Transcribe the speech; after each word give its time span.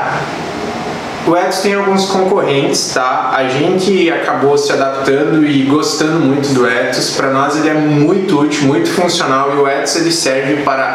o 1.27 1.35
Ethos 1.35 1.59
tem 1.59 1.73
alguns 1.73 2.05
concorrentes, 2.05 2.93
tá? 2.93 3.33
A 3.35 3.49
gente 3.49 4.09
acabou 4.09 4.57
se 4.57 4.71
adaptando 4.71 5.45
e 5.45 5.63
gostando 5.63 6.19
muito 6.19 6.53
do 6.53 6.65
Ethos. 6.65 7.11
Para 7.11 7.31
nós 7.31 7.57
ele 7.57 7.69
é 7.69 7.73
muito 7.73 8.39
útil, 8.39 8.67
muito 8.67 8.89
funcional 8.89 9.53
e 9.53 9.59
o 9.59 9.67
Ethos 9.67 9.97
ele 9.97 10.11
serve 10.11 10.63
para 10.63 10.87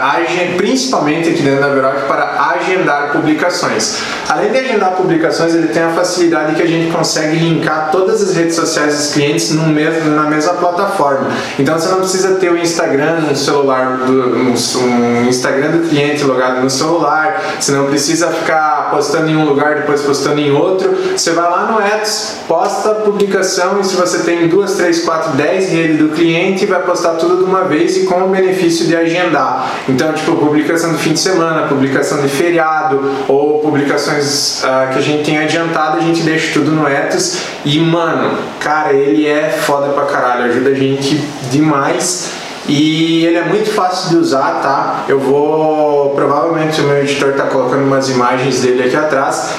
principalmente 0.56 1.28
aqui 1.28 1.42
dentro 1.42 1.60
da 1.60 1.68
Veroc 1.68 2.06
para 2.06 2.54
agendar 2.54 3.12
publicações. 3.12 3.98
Além 4.28 4.50
de 4.50 4.58
agendar 4.58 4.92
publicações, 4.92 5.54
ele 5.54 5.68
tem 5.68 5.82
a 5.82 5.90
facilidade 5.90 6.54
que 6.54 6.62
a 6.62 6.66
gente 6.66 6.90
consegue 6.92 7.36
linkar 7.36 7.90
todas 7.90 8.22
as 8.22 8.34
redes 8.34 8.54
sociais 8.54 8.96
dos 8.96 9.12
clientes 9.12 9.50
no 9.50 9.66
mesmo, 9.66 10.10
na 10.10 10.22
mesma 10.22 10.54
plataforma. 10.54 11.28
Então 11.58 11.78
você 11.78 11.88
não 11.88 11.98
precisa 11.98 12.36
ter 12.36 12.50
o 12.50 12.56
Instagram 12.56 13.20
no 13.20 13.36
celular, 13.36 13.98
do, 13.98 14.52
um 14.78 15.28
Instagram 15.28 15.72
do 15.72 15.88
cliente 15.88 16.24
logado 16.24 16.62
no 16.62 16.70
celular. 16.70 17.40
Você 17.60 17.72
não 17.72 17.86
precisa 17.86 18.28
ficar 18.28 18.90
postando 18.90 19.28
em 19.28 19.36
um 19.36 19.44
lugar 19.44 19.74
depois 19.74 20.00
postando 20.02 20.21
postando 20.22 20.40
em 20.40 20.52
outro. 20.52 20.96
Você 21.16 21.32
vai 21.32 21.50
lá 21.50 21.72
no 21.72 21.80
Etsy, 21.84 22.36
posta 22.46 22.92
a 22.92 22.94
publicação 22.94 23.80
e 23.80 23.84
se 23.84 23.96
você 23.96 24.18
tem 24.22 24.46
duas, 24.48 24.74
três, 24.74 25.04
quatro, 25.04 25.32
dez 25.32 25.70
redes 25.70 25.98
do 25.98 26.10
cliente, 26.10 26.64
vai 26.64 26.80
postar 26.80 27.14
tudo 27.14 27.38
de 27.38 27.44
uma 27.44 27.64
vez 27.64 27.96
e 27.96 28.04
com 28.04 28.22
o 28.22 28.28
benefício 28.28 28.86
de 28.86 28.94
agendar. 28.94 29.72
Então, 29.88 30.12
tipo, 30.12 30.36
publicação 30.36 30.92
de 30.92 30.98
fim 30.98 31.12
de 31.12 31.18
semana, 31.18 31.66
publicação 31.66 32.22
de 32.22 32.28
feriado 32.28 33.02
ou 33.26 33.58
publicações 33.58 34.62
uh, 34.62 34.92
que 34.92 34.98
a 34.98 35.02
gente 35.02 35.24
tem 35.24 35.38
adiantado, 35.38 35.98
a 35.98 36.00
gente 36.00 36.22
deixa 36.22 36.52
tudo 36.52 36.70
no 36.70 36.88
Etsy 36.88 37.40
e, 37.64 37.80
mano, 37.80 38.38
cara, 38.60 38.92
ele 38.92 39.26
é 39.26 39.50
foda 39.50 39.88
pra 39.88 40.04
caralho, 40.04 40.44
ajuda 40.44 40.70
a 40.70 40.74
gente 40.74 41.16
demais. 41.50 42.42
E 42.68 43.26
ele 43.26 43.38
é 43.38 43.44
muito 43.44 43.72
fácil 43.72 44.10
de 44.10 44.16
usar, 44.18 44.60
tá? 44.62 45.04
Eu 45.08 45.18
vou. 45.18 46.10
Provavelmente 46.10 46.80
o 46.80 46.84
meu 46.84 46.98
editor 46.98 47.32
tá 47.32 47.46
colocando 47.46 47.84
umas 47.84 48.08
imagens 48.08 48.60
dele 48.60 48.84
aqui 48.84 48.94
atrás. 48.94 49.52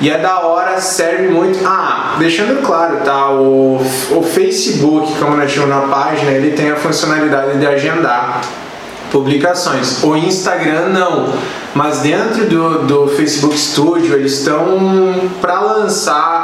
E 0.00 0.08
é 0.08 0.18
da 0.18 0.40
hora, 0.40 0.80
serve 0.80 1.28
muito. 1.28 1.58
Ah, 1.66 2.16
deixando 2.18 2.62
claro, 2.62 2.98
tá? 3.04 3.30
O, 3.30 3.80
o 4.12 4.22
Facebook, 4.22 5.18
como 5.18 5.36
nós 5.36 5.50
tínhamos 5.50 5.74
na 5.74 5.82
página, 5.82 6.30
ele 6.30 6.52
tem 6.52 6.70
a 6.70 6.76
funcionalidade 6.76 7.58
de 7.58 7.66
agendar 7.66 8.40
publicações. 9.10 10.02
O 10.04 10.16
Instagram 10.16 10.88
não, 10.90 11.32
mas 11.74 12.00
dentro 12.00 12.46
do, 12.46 12.82
do 12.84 13.08
Facebook 13.08 13.58
Studio 13.58 14.14
eles 14.14 14.38
estão 14.38 15.30
para 15.40 15.60
lançar 15.60 16.37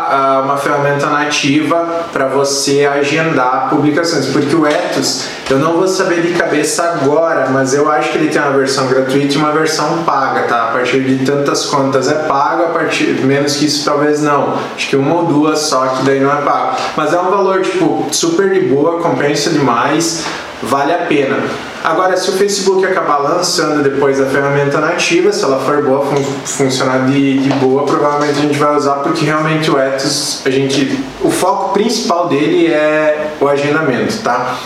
uma 0.45 0.57
ferramenta 0.57 1.07
nativa 1.07 2.07
para 2.13 2.27
você 2.27 2.85
agendar 2.85 3.69
publicações, 3.71 4.27
porque 4.27 4.55
o 4.55 4.67
Ethos 4.67 5.27
eu 5.51 5.59
não 5.59 5.75
vou 5.75 5.87
saber 5.87 6.23
de 6.23 6.33
cabeça 6.33 6.83
agora, 6.83 7.49
mas 7.51 7.75
eu 7.75 7.91
acho 7.91 8.11
que 8.11 8.19
ele 8.19 8.31
tem 8.31 8.41
uma 8.41 8.53
versão 8.53 8.87
gratuita 8.87 9.35
e 9.35 9.37
uma 9.37 9.53
versão 9.53 10.03
paga, 10.05 10.45
tá? 10.45 10.65
A 10.65 10.73
partir 10.73 11.01
de 11.03 11.25
tantas 11.25 11.67
contas 11.67 12.09
é 12.09 12.15
pago, 12.15 12.63
a 12.63 12.69
partir 12.69 13.21
menos 13.25 13.57
que 13.57 13.67
isso 13.67 13.85
talvez 13.85 14.23
não. 14.23 14.57
Acho 14.75 14.89
que 14.89 14.97
uma 14.97 15.15
ou 15.17 15.27
duas 15.27 15.59
só 15.59 15.87
que 15.89 16.05
daí 16.05 16.21
não 16.21 16.33
é 16.33 16.41
pago. 16.41 16.77
Mas 16.97 17.13
é 17.13 17.21
um 17.21 17.31
valor 17.31 17.61
tipo 17.61 18.09
super 18.11 18.51
de 18.51 18.61
boa, 18.61 19.01
compensa 19.01 19.51
demais 19.51 20.25
vale 20.63 20.93
a 20.93 20.99
pena. 21.07 21.37
Agora, 21.85 22.17
se 22.17 22.31
o 22.31 22.33
Facebook 22.33 22.83
acabar 22.87 23.19
lançando 23.19 23.83
depois 23.83 24.19
a 24.19 24.25
ferramenta 24.25 24.81
nativa, 24.81 25.31
se 25.31 25.45
ela 25.45 25.61
for 25.61 25.83
boa, 25.83 26.07
fun 26.07 26.25
funcionar 26.47 27.05
de, 27.05 27.41
de, 27.41 27.51
boa, 27.57 27.85
provavelmente 27.85 28.39
a 28.39 28.43
gente 28.43 28.59
vai 28.59 28.75
usar 28.75 28.95
porque 29.01 29.27
realmente 29.27 29.71
o 29.71 29.79
Ethos, 29.79 30.41
a 30.47 30.51
gente, 30.51 30.99
o 31.21 31.31
foco 31.31 31.75
principal 31.75 32.27
dele 32.27 32.69
é 32.69 33.33
o 33.39 33.47
agendamento, 33.47 34.19
tá? 34.23 34.57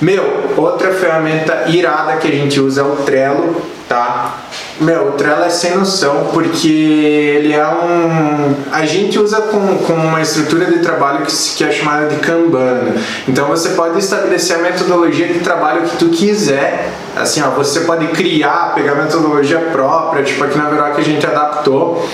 Meu, 0.00 0.52
outra 0.56 0.92
ferramenta 0.92 1.66
irada 1.68 2.16
que 2.16 2.26
a 2.26 2.32
gente 2.32 2.58
usa 2.58 2.80
é 2.80 2.84
o 2.84 2.96
Trello, 2.96 3.62
tá? 3.88 4.34
Meu, 4.82 5.10
o 5.10 5.12
Trello 5.12 5.44
é 5.44 5.48
sem 5.48 5.76
noção 5.76 6.30
porque 6.32 6.68
ele 6.68 7.52
é 7.52 7.64
um. 7.64 8.54
A 8.72 8.84
gente 8.84 9.16
usa 9.16 9.42
com, 9.42 9.78
com 9.78 9.92
uma 9.92 10.20
estrutura 10.20 10.66
de 10.66 10.80
trabalho 10.80 11.24
que, 11.24 11.32
que 11.56 11.62
é 11.62 11.70
chamada 11.70 12.08
de 12.08 12.16
Kanban. 12.16 12.94
Então 13.28 13.46
você 13.46 13.70
pode 13.70 14.00
estabelecer 14.00 14.56
a 14.56 14.62
metodologia 14.62 15.28
de 15.28 15.38
trabalho 15.38 15.82
que 15.82 15.96
tu 15.98 16.08
quiser. 16.08 16.90
Assim, 17.14 17.40
ó, 17.42 17.50
você 17.50 17.82
pode 17.82 18.08
criar, 18.08 18.74
pegar 18.74 18.96
metodologia 18.96 19.60
própria, 19.70 20.24
tipo 20.24 20.42
aqui 20.42 20.58
na 20.58 20.68
Veroc 20.68 20.98
a 20.98 21.02
gente 21.02 21.24
adaptou 21.24 22.04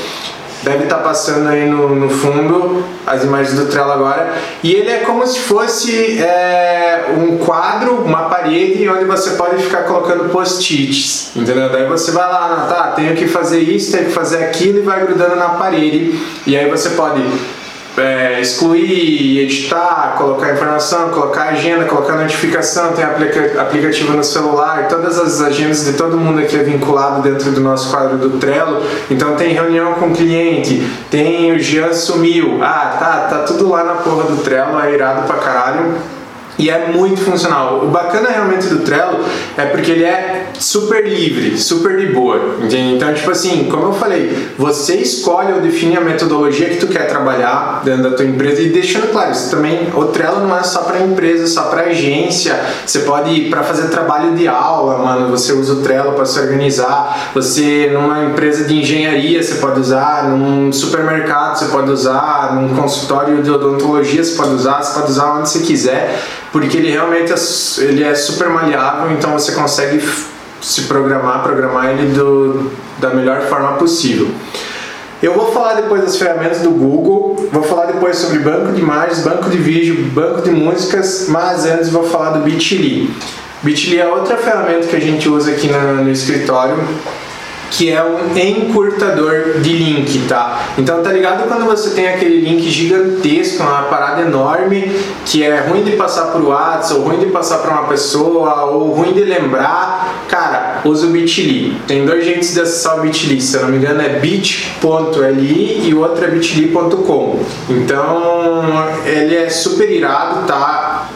deve 0.63 0.85
estar 0.85 0.97
tá 0.97 1.03
passando 1.03 1.49
aí 1.49 1.69
no, 1.69 1.95
no, 1.95 2.11
fundo 2.11 2.85
as 3.07 3.25
imagens 3.25 3.59
do 3.59 3.67
Trello 3.67 3.93
agora. 3.93 4.35
E 4.63 4.73
ele 4.73 4.91
é 4.91 4.99
como 4.99 5.27
se 5.27 5.39
fosse 5.41 6.19
é, 6.19 7.15
um 7.17 7.39
quadro, 7.39 7.97
uma 8.03 8.25
parede 8.29 8.89
onde 8.89 9.05
você 9.05 9.31
pode 9.31 9.63
ficar 9.63 9.85
colocando 9.85 10.29
post-its, 10.31 11.33
entendeu? 11.37 11.71
Daí 11.71 11.87
você 11.87 12.11
vai 12.11 12.27
lá, 12.27 12.67
tá, 12.69 12.93
tenho 12.93 13.15
que 13.15 13.27
fazer 13.27 13.61
isso, 13.61 13.93
tenho 13.93 14.07
que 14.07 14.13
fazer 14.13 14.45
aquilo 14.45 14.79
e 14.79 14.83
vai 14.83 15.05
grudando 15.05 15.37
na 15.37 15.51
parede. 15.51 16.19
E 16.47 16.57
aí 16.57 16.69
você 16.69 16.91
pode 16.91 17.23
é, 17.99 18.41
excluir, 18.41 19.41
editar, 19.41 20.15
colocar 20.17 20.53
informação, 20.53 21.11
colocar 21.11 21.51
agenda, 21.51 21.85
colocar 21.85 22.17
notificação, 22.17 22.93
tem 22.93 23.05
aplica 23.05 23.61
aplicativo 23.61 24.13
no 24.13 24.25
celular, 24.25 24.89
todas 24.89 25.19
as 25.19 25.41
agendas 25.41 25.85
de 25.85 25.95
todo 25.95 26.17
mundo 26.17 26.41
aqui 26.41 26.57
é 26.57 26.63
vinculado 26.63 27.23
dentro 27.23 27.51
do 27.51 27.61
nosso 27.61 27.91
quadro 27.91 28.17
do 28.19 28.39
Trello. 28.39 28.83
Então 29.11 29.37
tem 29.37 29.53
reunião 29.53 29.95
com 29.95 30.09
o 30.09 30.15
cliente, 30.15 30.83
tem 31.11 31.53
o 31.53 31.59
Jean 31.59 31.93
sumiu, 31.93 32.59
ah 32.63 32.97
tá, 32.99 33.29
tá 33.29 33.39
tudo 33.45 33.69
lá 33.69 33.85
na 33.85 33.95
porra 33.95 34.25
do 34.25 34.43
Trello, 34.43 34.81
é 34.81 34.93
irado 34.93 35.27
pra 35.27 35.37
caralho 35.37 35.95
e 36.59 36.69
é 36.69 36.89
muito 36.89 37.21
funcional. 37.21 37.85
O 37.85 37.89
bacana 37.89 38.31
realmente 38.31 38.67
do 38.67 38.81
Trello 38.81 39.25
é 39.57 39.65
porque 39.67 39.93
ele 39.93 40.05
é 40.05 40.38
super 40.59 41.07
livre, 41.07 41.57
super 41.59 41.97
de 41.97 42.13
boa. 42.13 42.57
Entende? 42.61 42.95
Então, 42.95 43.13
tipo 43.13 43.31
assim, 43.31 43.69
como 43.71 43.87
eu 43.87 43.93
falei, 43.93 44.51
você 44.57 44.97
escolhe 44.97 45.53
ou 45.53 45.61
define 45.61 45.97
a 45.97 46.01
metodologia 46.01 46.69
que 46.69 46.77
tu 46.77 46.87
quer 46.87 47.07
trabalhar 47.07 47.83
dentro 47.85 48.11
da 48.11 48.17
tua 48.17 48.25
empresa 48.25 48.63
e 48.63 48.71
deixando 48.71 49.11
claro, 49.11 49.33
isso 49.33 49.51
também, 49.51 49.89
o 49.95 50.05
Trello 50.07 50.41
não 50.47 50.57
é 50.57 50.63
só 50.63 50.83
para 50.83 51.01
empresa, 51.01 51.47
só 51.47 51.65
para 51.65 51.83
agência. 51.83 52.59
Você 52.85 53.01
pode 53.01 53.31
ir 53.31 53.51
para 53.51 53.63
fazer 53.63 53.89
trabalho 53.89 54.35
de 54.35 54.47
aula, 54.47 54.99
mano, 54.99 55.31
você 55.31 55.53
usa 55.53 55.75
o 55.75 55.83
Trello 55.83 56.13
para 56.13 56.25
se 56.25 56.39
organizar. 56.39 57.31
Você 57.35 57.91
numa 57.93 58.25
empresa 58.25 58.65
de 58.65 58.79
engenharia, 58.79 59.43
você 59.43 59.57
pode 59.57 59.81
usar, 59.81 60.29
num 60.29 60.73
supermercado 60.73 61.59
você 61.59 61.67
pode 61.67 61.91
usar, 61.91 62.55
num 62.55 62.75
consultório 62.77 63.43
de 63.43 63.51
odontologia 63.51 64.23
você 64.23 64.35
pode 64.35 64.55
usar, 64.55 64.83
você 64.83 64.99
pode 64.99 65.11
usar 65.11 65.39
onde 65.39 65.49
você 65.49 65.61
quiser 65.61 66.19
porque 66.53 66.79
ele 66.79 66.91
realmente 66.91 67.33
é, 67.33 67.85
ele 67.85 68.05
é 68.05 68.15
super 68.15 68.49
maleável, 68.49 69.13
então 69.13 69.33
você 69.33 69.53
consegue 69.53 70.03
se 70.61 70.83
programar, 70.83 71.43
programar 71.43 71.91
ele 71.91 72.13
do, 72.13 72.71
da 72.99 73.11
melhor 73.11 73.43
forma 73.43 73.75
possível. 73.75 74.29
Eu 75.21 75.35
vou 75.35 75.51
falar 75.53 75.75
depois 75.75 76.03
das 76.03 76.17
ferramentas 76.17 76.61
do 76.61 76.71
Google, 76.71 77.49
vou 77.53 77.63
falar 77.63 77.87
depois 77.87 78.17
sobre 78.17 78.39
banco 78.39 78.73
de 78.73 78.81
imagens, 78.81 79.23
banco 79.23 79.51
de 79.51 79.59
vídeo, 79.59 80.11
banco 80.13 80.43
de 80.43 80.51
músicas, 80.51 81.27
mas 81.29 81.65
antes 81.67 81.89
vou 81.91 82.05
falar 82.05 82.31
do 82.31 82.45
Bitly. 82.45 83.11
Bitly 83.63 83.99
é 83.99 84.07
outra 84.07 84.37
ferramenta 84.37 84.87
que 84.87 84.95
a 84.95 85.01
gente 85.01 85.29
usa 85.29 85.51
aqui 85.51 85.67
no, 85.67 86.05
no 86.05 86.11
escritório 86.11 86.77
que 87.71 87.91
é 87.91 88.03
um 88.03 88.37
encurtador 88.37 89.61
de 89.61 89.73
link, 89.73 90.27
tá? 90.27 90.69
Então 90.77 91.03
tá 91.03 91.13
ligado 91.13 91.47
quando 91.47 91.67
você 91.67 91.91
tem 91.91 92.09
aquele 92.09 92.41
link 92.41 92.69
gigantesco, 92.71 93.63
uma 93.63 93.83
parada 93.83 94.23
enorme, 94.23 94.91
que 95.25 95.43
é 95.43 95.61
ruim 95.61 95.83
de 95.83 95.93
passar 95.93 96.33
por 96.33 96.43
WhatsApp, 96.43 97.01
ou 97.01 97.07
ruim 97.07 97.19
de 97.19 97.27
passar 97.27 97.59
para 97.59 97.73
uma 97.73 97.85
pessoa, 97.85 98.65
ou 98.67 98.89
ruim 98.93 99.13
de 99.13 99.25
lembrar, 99.25 100.25
cara, 100.29 100.81
usa 100.85 101.07
o 101.07 101.11
Bitly. 101.11 101.77
Tem 101.87 102.05
dois 102.05 102.25
jeitos 102.25 102.55
de 102.55 102.61
acessar 102.61 102.99
o 102.99 103.03
Bitly, 103.03 103.41
se 103.41 103.57
eu 103.57 103.63
não 103.63 103.69
me 103.69 103.77
engano 103.79 104.01
é 104.01 104.09
bit.ly 104.19 105.83
e 105.85 105.95
o 105.95 106.01
outro 106.01 106.25
é 106.25 106.29
bit.ly.com. 106.29 107.41
Então 107.69 108.73
ele 109.05 109.37
é 109.37 109.49
super 109.51 109.91
irado, 109.91 110.47
tá? 110.47 111.09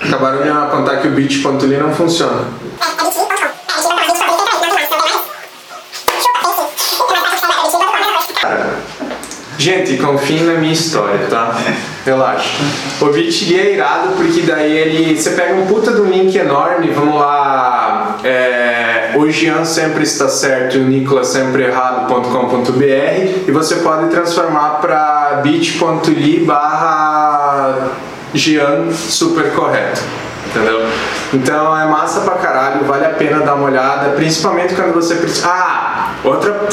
Acabaram 0.00 0.42
de 0.42 0.48
apontar 0.48 1.00
que 1.00 1.08
o 1.08 1.10
bit.ly 1.10 1.76
não 1.76 1.92
funciona. 1.92 2.67
Gente, 9.58 9.96
confiem 9.96 10.44
na 10.44 10.54
minha 10.54 10.72
história, 10.72 11.26
tá? 11.28 11.52
Relaxa. 12.06 12.48
O 13.00 13.06
Bitly 13.06 13.58
é 13.58 13.74
irado 13.74 14.10
porque 14.10 14.42
daí 14.42 14.70
ele. 14.72 15.20
Você 15.20 15.30
pega 15.30 15.52
um 15.54 15.66
puta 15.66 15.90
do 15.90 16.04
link 16.04 16.32
enorme, 16.36 16.92
vamos 16.92 17.16
lá. 17.16 18.16
É, 18.22 19.14
o 19.16 19.28
Jean 19.28 19.64
sempre 19.64 20.04
está 20.04 20.28
certo 20.28 20.76
e 20.76 20.80
o 20.80 20.84
Nicolas 20.84 21.26
sempre 21.26 21.64
errado.com.br 21.64 23.48
e 23.48 23.50
você 23.50 23.76
pode 23.76 24.10
transformar 24.10 24.78
para 24.80 25.40
bit.ly 25.42 26.44
barra 26.44 27.90
Jean 28.32 28.92
super 28.92 29.52
correto. 29.54 30.00
Entendeu? 30.46 30.86
Então 31.34 31.76
é 31.76 31.84
massa 31.84 32.20
pra 32.20 32.36
caralho, 32.36 32.84
vale 32.84 33.04
a 33.04 33.10
pena 33.10 33.40
dar 33.40 33.54
uma 33.54 33.66
olhada, 33.66 34.10
principalmente 34.10 34.74
quando 34.74 34.94
você 34.94 35.16
precisa. 35.16 35.48
Ah! 35.48 35.87
Outra, 36.24 36.68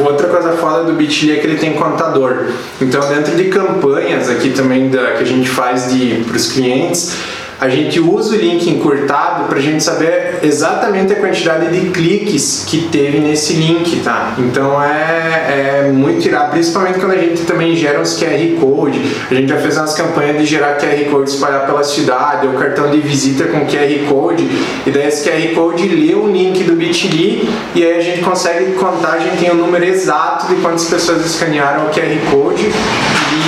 outra 0.00 0.28
coisa 0.28 0.52
foda 0.52 0.84
do 0.84 0.92
Bitly 0.92 1.32
é 1.32 1.36
que 1.36 1.46
ele 1.46 1.58
tem 1.58 1.74
contador. 1.74 2.46
Então 2.80 3.00
dentro 3.08 3.36
de 3.36 3.44
campanhas 3.44 4.28
aqui 4.28 4.50
também 4.50 4.90
da, 4.90 5.12
que 5.12 5.22
a 5.22 5.26
gente 5.26 5.48
faz 5.48 5.92
de, 5.92 6.24
pros 6.24 6.52
clientes, 6.52 7.14
a 7.60 7.68
gente 7.68 7.98
usa 7.98 8.36
o 8.36 8.38
link 8.38 8.68
encurtado 8.70 9.44
para 9.48 9.58
a 9.58 9.60
gente 9.60 9.82
saber 9.82 10.38
exatamente 10.42 11.12
a 11.12 11.16
quantidade 11.16 11.68
de 11.68 11.90
cliques 11.90 12.64
que 12.66 12.88
teve 12.88 13.18
nesse 13.18 13.54
link, 13.54 14.00
tá? 14.00 14.34
Então 14.38 14.80
é, 14.82 15.86
é 15.86 15.92
muito 15.92 16.26
irado, 16.26 16.52
principalmente 16.52 17.00
quando 17.00 17.12
a 17.12 17.16
gente 17.16 17.42
também 17.42 17.74
gera 17.74 18.00
uns 18.00 18.16
QR 18.16 18.60
Code. 18.60 19.00
A 19.30 19.34
gente 19.34 19.48
já 19.48 19.56
fez 19.56 19.76
umas 19.76 19.94
campanhas 19.94 20.38
de 20.38 20.46
gerar 20.46 20.76
QR 20.76 21.10
Code 21.10 21.30
espalhar 21.30 21.66
pela 21.66 21.82
cidade, 21.82 22.46
ou 22.46 22.52
cartão 22.54 22.90
de 22.90 22.98
visita 22.98 23.44
com 23.44 23.66
QR 23.66 24.06
Code, 24.08 24.48
e 24.86 24.90
daí 24.90 25.08
esse 25.08 25.28
QR 25.28 25.54
Code 25.54 25.88
lê 25.88 26.14
o 26.14 26.28
link 26.28 26.62
do 26.62 26.74
Bitly 26.74 27.48
e 27.74 27.84
aí 27.84 27.98
a 27.98 28.00
gente 28.00 28.20
consegue 28.20 28.72
contar, 28.72 29.14
a 29.14 29.18
gente 29.18 29.38
tem 29.38 29.50
o 29.50 29.54
número 29.54 29.84
exato 29.84 30.46
de 30.46 30.60
quantas 30.60 30.84
pessoas 30.84 31.26
escanearam 31.26 31.86
o 31.86 31.90
QR 31.90 32.30
Code 32.30 32.70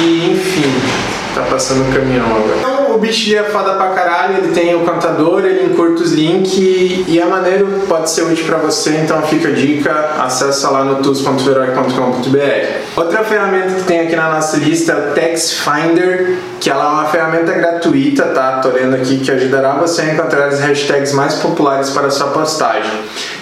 e 0.02 0.19
passando 1.50 1.88
um 1.88 1.92
caminhão 1.92 2.26
agora 2.26 2.80
o 2.94 2.98
bicho 2.98 3.34
é 3.34 3.44
foda 3.44 3.74
pra 3.74 3.88
caralho, 3.88 4.38
ele 4.38 4.52
tem 4.52 4.74
o 4.74 4.80
contador, 4.80 5.44
ele 5.44 5.72
encurta 5.72 6.02
os 6.02 6.12
links 6.12 6.58
e 6.58 7.18
é 7.20 7.24
maneiro, 7.24 7.84
pode 7.88 8.10
ser 8.10 8.22
útil 8.22 8.44
para 8.46 8.58
você, 8.58 8.96
então 8.96 9.22
fica 9.22 9.48
a 9.48 9.52
dica, 9.52 9.92
acessa 10.20 10.70
lá 10.70 10.84
no 10.84 10.96
tools.veroic.com.br. 10.96 12.96
Outra 12.96 13.24
ferramenta 13.24 13.74
que 13.74 13.84
tem 13.84 14.00
aqui 14.00 14.16
na 14.16 14.30
nossa 14.30 14.56
lista 14.56 14.92
é 14.92 14.96
o 14.96 15.14
Text 15.14 15.60
Finder, 15.60 16.38
que 16.58 16.68
ela 16.68 16.84
é 16.84 16.88
uma 16.88 17.04
ferramenta 17.06 17.52
gratuita, 17.52 18.24
tá? 18.26 18.60
Tô 18.60 18.70
lendo 18.70 18.96
aqui 18.96 19.18
que 19.18 19.30
ajudará 19.30 19.74
você 19.74 20.02
a 20.02 20.14
encontrar 20.14 20.48
as 20.48 20.60
hashtags 20.60 21.12
mais 21.12 21.34
populares 21.34 21.90
para 21.90 22.10
sua 22.10 22.28
postagem. 22.28 22.90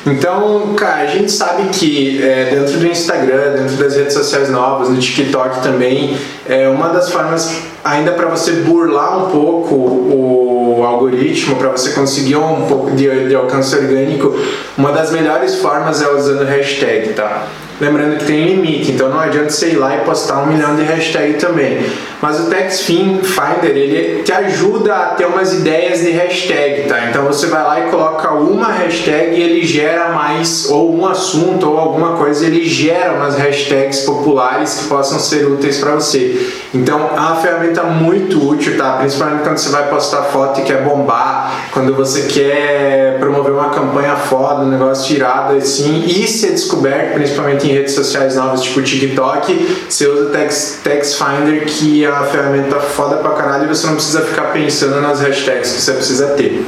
Então, 0.06 0.74
cara, 0.74 1.02
a 1.02 1.06
gente 1.06 1.32
sabe 1.32 1.68
que 1.70 2.22
é, 2.22 2.54
dentro 2.54 2.78
do 2.78 2.86
Instagram, 2.86 3.56
dentro 3.56 3.76
das 3.76 3.96
redes 3.96 4.14
sociais 4.14 4.50
novas, 4.50 4.88
no 4.88 4.98
TikTok 4.98 5.62
também, 5.62 6.16
é 6.46 6.68
uma 6.68 6.88
das 6.88 7.10
formas 7.10 7.62
ainda 7.88 8.12
para 8.12 8.28
você 8.28 8.52
burlar 8.52 9.26
um 9.26 9.30
pouco 9.30 9.74
o 9.74 10.84
algoritmo, 10.84 11.56
para 11.56 11.68
você 11.70 11.90
conseguir 11.90 12.36
um 12.36 12.66
pouco 12.66 12.90
de, 12.90 13.28
de 13.28 13.34
alcance 13.34 13.74
orgânico, 13.74 14.34
uma 14.76 14.92
das 14.92 15.10
melhores 15.10 15.56
formas 15.56 16.02
é 16.02 16.08
usando 16.08 16.44
hashtag, 16.44 17.14
tá? 17.14 17.46
Lembrando 17.80 18.18
que 18.18 18.24
tem 18.24 18.44
limite, 18.44 18.90
então 18.90 19.08
não 19.08 19.20
adianta 19.20 19.50
você 19.50 19.70
ir 19.70 19.76
lá 19.76 19.96
e 19.96 20.00
postar 20.00 20.42
um 20.42 20.46
milhão 20.46 20.74
de 20.74 20.82
hashtags 20.82 21.40
também. 21.40 21.78
Mas 22.20 22.40
o 22.40 22.50
Text 22.50 22.82
Finder 22.82 23.76
ele 23.76 24.22
te 24.22 24.32
ajuda 24.32 24.94
a 24.94 25.06
ter 25.08 25.26
umas 25.26 25.52
ideias 25.52 26.00
de 26.00 26.10
hashtag, 26.10 26.88
tá? 26.88 27.06
Então 27.08 27.24
você 27.24 27.46
vai 27.46 27.62
lá 27.62 27.80
e 27.80 27.90
coloca 27.90 28.32
uma 28.32 28.72
hashtag 28.72 29.36
e 29.36 29.42
ele 29.42 29.64
gera 29.64 30.08
mais, 30.08 30.68
ou 30.68 30.94
um 30.94 31.06
assunto 31.06 31.70
ou 31.70 31.78
alguma 31.78 32.16
coisa, 32.16 32.44
ele 32.46 32.64
gera 32.68 33.12
umas 33.12 33.36
hashtags 33.36 34.00
populares 34.00 34.80
que 34.80 34.88
possam 34.88 35.18
ser 35.18 35.46
úteis 35.46 35.78
para 35.78 35.94
você. 35.94 36.50
Então 36.74 36.98
é 37.16 37.20
uma 37.20 37.36
ferramenta 37.36 37.84
muito 37.84 38.48
útil, 38.48 38.76
tá? 38.76 38.96
Principalmente 38.98 39.42
quando 39.42 39.58
você 39.58 39.70
vai 39.70 39.88
postar 39.88 40.22
foto 40.24 40.60
e 40.60 40.64
quer 40.64 40.82
bombar, 40.82 41.68
quando 41.72 41.94
você 41.94 42.22
quer 42.22 43.16
promover 43.20 43.52
uma 43.52 43.70
campanha 43.70 44.16
foda, 44.16 44.62
um 44.62 44.68
negócio 44.68 45.06
tirado 45.06 45.54
assim, 45.54 46.04
e 46.04 46.26
ser 46.26 46.50
descoberto, 46.50 47.14
principalmente 47.14 47.66
em 47.66 47.72
redes 47.72 47.94
sociais 47.94 48.34
novas, 48.34 48.62
tipo 48.62 48.82
TikTok, 48.82 49.86
você 49.88 50.06
usa 50.06 50.24
o 50.24 50.30
Text, 50.30 50.82
Text 50.82 51.16
Finder, 51.16 51.64
que 51.64 52.07
uma 52.12 52.24
ferramenta 52.24 52.80
foda 52.80 53.16
pra 53.16 53.30
caralho 53.30 53.64
e 53.64 53.68
você 53.68 53.86
não 53.86 53.94
precisa 53.94 54.22
ficar 54.22 54.52
pensando 54.52 55.00
nas 55.00 55.20
hashtags 55.20 55.72
que 55.72 55.80
você 55.80 55.92
precisa 55.92 56.26
ter. 56.28 56.66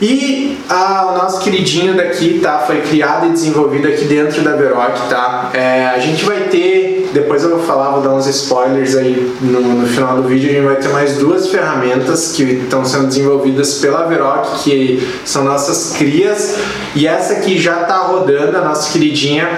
E 0.00 0.56
a, 0.68 1.06
o 1.06 1.18
nosso 1.18 1.40
queridinho 1.40 1.96
daqui, 1.96 2.38
tá? 2.40 2.60
Foi 2.60 2.82
criado 2.82 3.26
e 3.26 3.30
desenvolvido 3.30 3.88
aqui 3.88 4.04
dentro 4.04 4.42
da 4.42 4.54
Veroc, 4.54 4.96
tá? 5.08 5.50
É, 5.52 5.86
a 5.86 5.98
gente 5.98 6.24
vai 6.24 6.42
ter, 6.44 7.10
depois 7.12 7.42
eu 7.42 7.50
vou 7.50 7.66
falar, 7.66 7.90
vou 7.90 8.02
dar 8.02 8.10
uns 8.10 8.28
spoilers 8.28 8.94
aí 8.94 9.36
no, 9.40 9.60
no, 9.60 9.86
final 9.88 10.14
do 10.14 10.28
vídeo, 10.28 10.50
a 10.50 10.52
gente 10.52 10.64
vai 10.64 10.76
ter 10.76 10.88
mais 10.90 11.18
duas 11.18 11.48
ferramentas 11.48 12.30
que 12.30 12.44
estão 12.44 12.84
sendo 12.84 13.08
desenvolvidas 13.08 13.74
pela 13.74 14.06
Veroc, 14.06 14.62
que 14.62 15.02
são 15.24 15.42
nossas 15.42 15.96
crias, 15.96 16.54
e 16.94 17.04
essa 17.04 17.32
aqui 17.32 17.58
já 17.58 17.78
tá 17.82 17.98
rodando, 17.98 18.56
a 18.56 18.60
nossa 18.60 18.92
queridinha, 18.92 19.48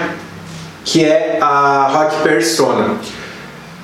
que 0.83 1.05
é 1.05 1.37
a 1.39 1.87
Rock 1.93 2.23
Persona. 2.23 2.95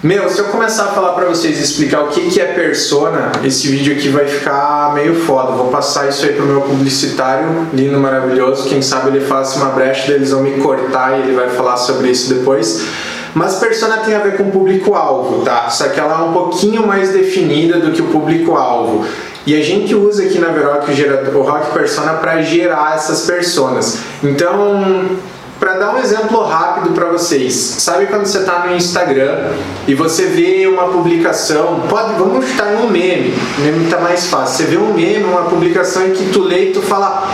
Meu, 0.04 0.30
se 0.30 0.38
eu 0.38 0.46
começar 0.46 0.84
a 0.84 0.88
falar 0.90 1.14
para 1.14 1.26
vocês 1.26 1.60
explicar 1.60 2.04
o 2.04 2.10
que, 2.10 2.30
que 2.30 2.40
é 2.40 2.46
persona, 2.46 3.32
esse 3.44 3.68
vídeo 3.68 3.94
aqui 3.96 4.10
vai 4.10 4.28
ficar 4.28 4.94
meio 4.94 5.16
foda. 5.16 5.54
Vou 5.54 5.70
passar 5.70 6.08
isso 6.08 6.24
aí 6.24 6.34
pro 6.34 6.46
meu 6.46 6.62
publicitário, 6.62 7.68
lindo, 7.74 8.00
maravilhoso. 8.00 8.70
Quem 8.70 8.80
sabe 8.80 9.10
ele 9.10 9.26
faça 9.26 9.58
uma 9.58 9.72
brecha, 9.72 10.12
eles 10.12 10.30
vão 10.30 10.44
me 10.44 10.62
cortar 10.62 11.18
e 11.18 11.24
ele 11.24 11.36
vai 11.36 11.50
falar 11.50 11.78
sobre 11.78 12.12
isso 12.12 12.32
depois. 12.32 12.86
Mas 13.34 13.56
persona 13.56 13.98
tem 13.98 14.14
a 14.14 14.20
ver 14.20 14.38
com 14.38 14.52
público-alvo, 14.52 15.44
tá? 15.44 15.68
Só 15.72 15.88
que 15.88 16.00
ela 16.00 16.20
é 16.20 16.30
um 16.30 16.34
pouquinho 16.34 16.86
mais 16.86 17.10
definida 17.10 17.80
do 17.80 17.92
que 17.92 18.02
o 18.02 18.06
público-alvo. 18.06 19.04
E 19.48 19.56
a 19.56 19.64
gente 19.64 19.96
usa 19.96 20.24
aqui 20.24 20.38
na 20.38 20.50
Veroc 20.50 20.88
o 21.34 21.42
Rock 21.42 21.72
Persona 21.72 22.14
para 22.14 22.40
gerar 22.44 22.96
essas 22.96 23.22
personas. 23.22 23.98
Então, 24.24 25.18
para 25.60 25.74
dar 25.78 25.96
um 25.96 26.00
exemplo 26.00 26.44
rápido 26.44 26.94
para 26.94 27.06
vocês, 27.06 27.54
sabe 27.54 28.08
quando 28.08 28.26
você 28.26 28.40
está 28.40 28.66
no 28.66 28.76
Instagram 28.76 29.52
e 29.88 29.94
você 29.94 30.28
vê 30.28 30.68
uma 30.68 30.90
publicação, 30.90 31.84
pode, 31.90 32.14
vamos 32.14 32.50
estar 32.50 32.68
um 32.76 32.90
meme, 32.90 33.34
o 33.58 33.62
meme 33.62 33.86
está 33.86 34.00
mais 34.00 34.28
fácil. 34.28 34.66
Você 34.66 34.72
vê 34.72 34.78
um 34.78 34.94
meme, 34.94 35.24
uma 35.24 35.44
publicação 35.44 36.06
em 36.08 36.12
que 36.12 36.30
tu 36.32 36.42
lê 36.42 36.70
e 36.70 36.74
tu 36.74 36.82
fala, 36.82 37.28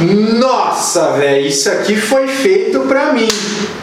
nossa, 0.00 1.12
velho, 1.12 1.46
isso 1.46 1.70
aqui 1.70 1.96
foi 1.96 2.28
feito 2.28 2.80
para 2.80 3.12
mim. 3.12 3.28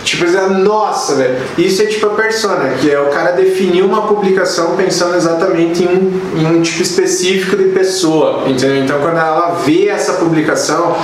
Tipo, 0.03 0.25
nossa, 0.49 1.15
velho. 1.15 1.37
Isso 1.57 1.81
é 1.81 1.85
tipo 1.85 2.07
a 2.07 2.09
persona, 2.11 2.69
que 2.79 2.89
é 2.89 2.99
o 2.99 3.07
cara 3.07 3.31
definir 3.31 3.83
uma 3.83 4.07
publicação 4.07 4.75
pensando 4.75 5.15
exatamente 5.15 5.83
em 5.83 5.87
um, 5.87 6.39
em 6.39 6.45
um 6.45 6.61
tipo 6.61 6.81
específico 6.81 7.55
de 7.55 7.65
pessoa, 7.65 8.43
entendeu? 8.47 8.83
Então, 8.83 8.99
quando 8.99 9.17
ela 9.17 9.61
vê 9.65 9.87
essa 9.87 10.13
publicação, 10.13 10.95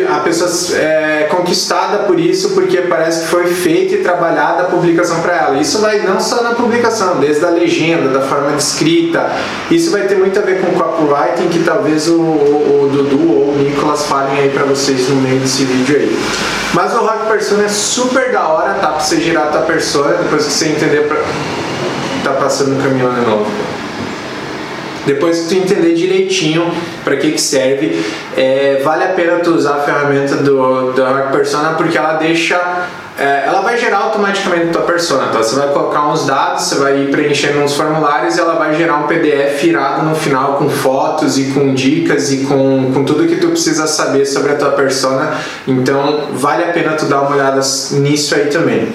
a 0.00 0.20
pessoa 0.20 0.50
é 0.78 1.28
conquistada 1.30 1.98
por 2.00 2.18
isso 2.18 2.50
porque 2.50 2.78
parece 2.82 3.22
que 3.22 3.26
foi 3.28 3.46
feita 3.46 3.94
e 3.94 3.98
trabalhada 3.98 4.62
a 4.62 4.66
publicação 4.66 5.20
para 5.20 5.36
ela. 5.36 5.58
Isso 5.58 5.80
vai 5.80 6.00
não 6.00 6.20
só 6.20 6.42
na 6.42 6.54
publicação, 6.54 7.20
desde 7.20 7.44
a 7.44 7.50
legenda, 7.50 8.08
da 8.08 8.20
forma 8.20 8.52
de 8.52 8.62
escrita. 8.62 9.30
Isso 9.70 9.90
vai 9.90 10.02
ter 10.02 10.16
muito 10.16 10.38
a 10.38 10.42
ver 10.42 10.60
com 10.60 10.72
copywriting 10.72 11.48
que 11.48 11.64
talvez 11.64 12.08
o, 12.08 12.20
o, 12.20 12.84
o 12.84 12.88
Dudu 12.88 13.30
ou 13.30 13.54
o 13.54 13.58
Nicolas 13.58 14.06
falem 14.06 14.38
aí 14.38 14.48
para 14.50 14.64
vocês 14.64 15.08
no 15.08 15.16
meio 15.16 15.40
desse 15.40 15.64
vídeo 15.64 15.96
aí. 15.96 16.18
Mas 16.74 16.94
o 16.94 16.98
Rock 16.98 17.26
Persona 17.28 17.64
é 17.64 17.68
super 17.68 18.32
da 18.32 18.48
hora, 18.48 18.74
tá? 18.74 18.88
Pra 18.88 19.00
você 19.00 19.20
girar 19.20 19.48
a 19.48 19.50
tua 19.50 19.62
persona, 19.62 20.14
depois 20.14 20.46
que 20.46 20.52
você 20.52 20.68
entender 20.68 21.08
pra... 21.08 21.18
Tá 22.24 22.30
passando 22.34 22.78
um 22.78 22.82
caminhão 22.82 23.12
de 23.12 23.20
novo. 23.22 23.71
Depois 25.06 25.40
que 25.40 25.48
tu 25.48 25.54
entender 25.54 25.94
direitinho 25.94 26.70
para 27.04 27.16
que, 27.16 27.32
que 27.32 27.40
serve, 27.40 28.04
é, 28.36 28.80
vale 28.84 29.04
a 29.04 29.08
pena 29.08 29.38
tu 29.40 29.50
usar 29.50 29.76
a 29.76 29.80
ferramenta 29.80 30.36
do, 30.36 30.92
Rock 30.92 31.32
Persona 31.32 31.70
porque 31.70 31.98
ela 31.98 32.14
deixa 32.14 32.88
é, 33.18 33.44
ela 33.46 33.60
vai 33.60 33.76
gerar 33.76 33.98
automaticamente 33.98 34.68
a 34.68 34.72
tua 34.72 34.82
persona. 34.82 35.26
Então 35.28 35.42
você 35.42 35.54
vai 35.54 35.68
colocar 35.68 36.08
uns 36.08 36.26
dados, 36.26 36.62
você 36.64 36.76
vai 36.76 36.98
ir 36.98 37.10
preenchendo 37.10 37.58
uns 37.60 37.74
formulários 37.74 38.36
e 38.36 38.40
ela 38.40 38.54
vai 38.54 38.74
gerar 38.74 38.96
um 38.98 39.06
PDF 39.06 39.62
irado 39.64 40.06
no 40.06 40.14
final 40.14 40.54
com 40.54 40.70
fotos 40.70 41.38
e 41.38 41.50
com 41.52 41.74
dicas 41.74 42.32
e 42.32 42.38
com, 42.44 42.90
com 42.92 43.04
tudo 43.04 43.26
que 43.26 43.36
tu 43.36 43.48
precisa 43.48 43.86
saber 43.86 44.24
sobre 44.24 44.52
a 44.52 44.56
tua 44.56 44.70
persona. 44.70 45.34
Então 45.66 46.28
vale 46.32 46.64
a 46.64 46.68
pena 46.68 46.92
tu 46.92 47.04
dar 47.04 47.22
uma 47.22 47.32
olhada 47.32 47.60
nisso 47.92 48.34
aí 48.34 48.46
também. 48.46 48.90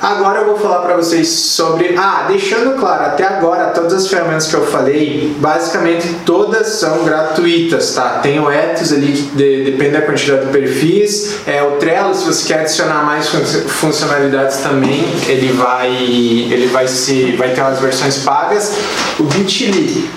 Agora 0.00 0.40
eu 0.40 0.46
vou 0.46 0.58
falar 0.58 0.78
para 0.78 0.96
vocês 0.96 1.28
sobre. 1.28 1.94
Ah, 1.94 2.24
deixando 2.26 2.78
claro, 2.78 3.04
até 3.04 3.24
agora 3.24 3.66
todas 3.66 3.92
as 3.92 4.08
ferramentas 4.08 4.46
que 4.46 4.54
eu 4.54 4.66
falei, 4.66 5.36
basicamente 5.38 6.08
todas 6.24 6.68
são 6.68 7.04
gratuitas, 7.04 7.94
tá? 7.94 8.20
Tem 8.22 8.40
o 8.40 8.50
Ethos 8.50 8.94
ali 8.94 9.12
que 9.12 9.36
de, 9.36 9.64
depende 9.70 9.90
da 9.90 10.02
quantidade 10.02 10.46
de 10.46 10.52
perfis. 10.52 11.46
É, 11.46 11.62
o 11.62 11.72
Trello, 11.72 12.14
se 12.14 12.24
você 12.24 12.48
quer 12.48 12.60
adicionar 12.60 13.04
mais 13.04 13.28
funcionalidades 13.28 14.56
também, 14.58 15.04
ele 15.28 15.52
vai, 15.52 15.90
ele 15.90 16.68
vai 16.68 16.88
se, 16.88 17.32
vai 17.32 17.50
ter 17.50 17.60
umas 17.60 17.78
versões 17.78 18.18
pagas. 18.18 18.72
O 19.18 19.24
Bitly 19.24 20.08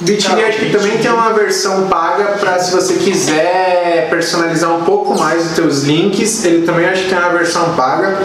Bitly 0.00 0.44
acho 0.44 0.58
que 0.58 0.70
também 0.70 0.96
tem 0.96 1.10
uma 1.10 1.32
versão 1.34 1.86
paga 1.86 2.38
para 2.38 2.58
se 2.58 2.72
você 2.72 2.94
quiser 2.94 4.08
personalizar 4.08 4.74
um 4.74 4.82
pouco 4.82 5.18
mais 5.18 5.44
os 5.44 5.52
teus 5.52 5.82
links, 5.82 6.42
ele 6.44 6.64
também 6.64 6.86
acho 6.86 7.02
que 7.02 7.10
tem 7.10 7.18
uma 7.18 7.28
versão 7.30 7.74
paga. 7.74 8.18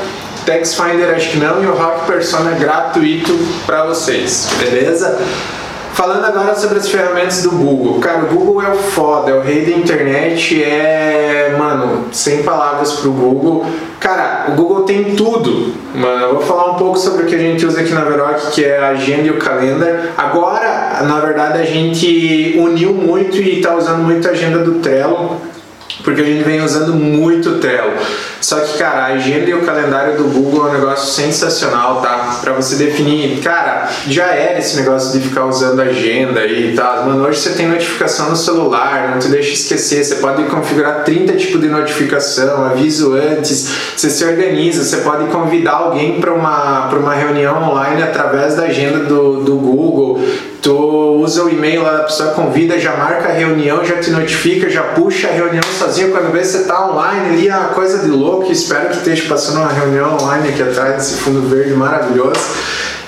Text 0.46 0.76
Finder 0.76 1.16
acho 1.16 1.32
que 1.32 1.38
não 1.38 1.64
e 1.64 1.66
o 1.66 1.74
Rock 1.74 2.06
Persona 2.06 2.52
é 2.52 2.60
gratuito 2.60 3.34
para 3.66 3.86
vocês, 3.86 4.48
beleza? 4.60 5.20
Falando 5.94 6.26
agora 6.26 6.54
sobre 6.56 6.78
as 6.78 6.90
ferramentas 6.90 7.42
do 7.42 7.52
Google. 7.52 8.00
Cara, 8.00 8.26
o 8.26 8.28
Google 8.28 8.62
é 8.62 8.70
o 8.70 8.76
foda, 8.76 9.32
é 9.32 9.34
o 9.34 9.42
rei 9.42 9.66
da 9.66 9.72
internet, 9.72 10.62
é, 10.62 11.56
mano, 11.58 12.08
sem 12.12 12.44
palavras 12.44 12.94
pro 12.94 13.12
Google. 13.12 13.66
Cara, 14.00 14.48
o 14.50 14.52
Google 14.52 14.84
tem 14.84 15.16
tudo. 15.16 15.74
Mano, 15.96 16.22
eu 16.22 16.34
vou 16.34 16.42
falar 16.42 16.72
um 16.72 16.76
pouco 16.76 17.00
sobre 17.00 17.24
o 17.24 17.26
que 17.26 17.34
a 17.34 17.40
gente 17.40 17.66
usa 17.66 17.80
aqui 17.80 17.94
na 17.94 18.04
Veroc, 18.04 18.52
que 18.52 18.64
é 18.64 18.78
a 18.78 18.90
agenda 18.90 19.28
e 19.28 19.32
o 19.32 19.40
calendar. 19.40 20.12
Agora, 20.18 21.02
na 21.08 21.20
verdade, 21.22 21.60
a 21.60 21.66
gente 21.66 22.56
uniu 22.60 22.94
muito 22.94 23.38
e 23.38 23.60
está 23.60 23.74
usando 23.74 24.04
muito 24.04 24.28
a 24.28 24.32
agenda 24.32 24.60
do 24.60 24.80
Trello 24.80 25.42
porque 26.06 26.22
a 26.22 26.24
gente 26.24 26.44
vem 26.44 26.62
usando 26.62 26.94
muito 26.94 27.58
Trello. 27.58 27.94
Só 28.40 28.60
que, 28.60 28.78
cara, 28.78 29.06
a 29.06 29.06
agenda 29.08 29.50
e 29.50 29.54
o 29.56 29.66
calendário 29.66 30.18
do 30.18 30.26
Google 30.26 30.68
é 30.68 30.70
um 30.70 30.74
negócio 30.74 31.14
sensacional, 31.14 32.00
tá? 32.00 32.38
Para 32.42 32.54
você 32.54 32.76
definir, 32.76 33.40
cara, 33.42 33.90
já 34.08 34.28
era 34.28 34.60
esse 34.60 34.78
negócio 34.78 35.20
de 35.20 35.28
ficar 35.28 35.46
usando 35.46 35.82
agenda 35.82 36.46
e 36.46 36.76
tal. 36.76 37.08
Mano, 37.08 37.26
hoje 37.26 37.40
você 37.40 37.50
tem 37.54 37.68
notificação 37.68 38.30
no 38.30 38.36
celular, 38.36 39.10
não 39.12 39.20
te 39.20 39.30
deixa 39.30 39.54
esquecer. 39.54 40.06
Você 40.06 40.16
pode 40.16 40.44
configurar 40.44 41.04
30 41.04 41.34
tipos 41.34 41.60
de 41.60 41.68
notificação, 41.68 42.64
aviso 42.66 43.16
antes, 43.16 43.68
você 43.98 44.10
se 44.10 44.24
organiza, 44.24 44.84
você 44.84 44.98
pode 44.98 45.26
convidar 45.32 45.74
alguém 45.74 46.22
para 46.22 46.32
uma, 46.32 46.88
uma 46.90 47.16
reunião 47.16 47.64
online 47.64 48.04
através 48.04 48.56
da 48.56 48.66
agenda 48.66 49.00
do, 49.00 49.44
do 49.44 49.56
Google 49.56 50.24
usa 51.26 51.44
o 51.44 51.50
e-mail 51.50 51.82
lá, 51.82 51.98
a 51.98 52.04
pessoa 52.04 52.32
convida, 52.32 52.80
já 52.80 52.96
marca 52.96 53.30
a 53.30 53.32
reunião, 53.32 53.84
já 53.84 53.98
te 53.98 54.12
notifica, 54.12 54.70
já 54.70 54.84
puxa 54.84 55.28
a 55.28 55.32
reunião 55.32 55.64
sozinha. 55.78 56.10
Quando 56.10 56.32
vê 56.32 56.44
você 56.44 56.64
tá 56.64 56.88
online 56.88 57.30
ali, 57.30 57.48
é 57.50 57.58
uma 57.58 57.70
coisa 57.70 58.00
de 58.00 58.08
louco. 58.08 58.52
Espero 58.52 58.90
que 58.90 58.98
esteja 58.98 59.28
passando 59.28 59.58
uma 59.58 59.72
reunião 59.72 60.16
online 60.16 60.50
aqui 60.50 60.62
atrás, 60.62 60.96
desse 60.96 61.16
fundo 61.16 61.42
verde 61.50 61.74
maravilhoso. 61.74 62.40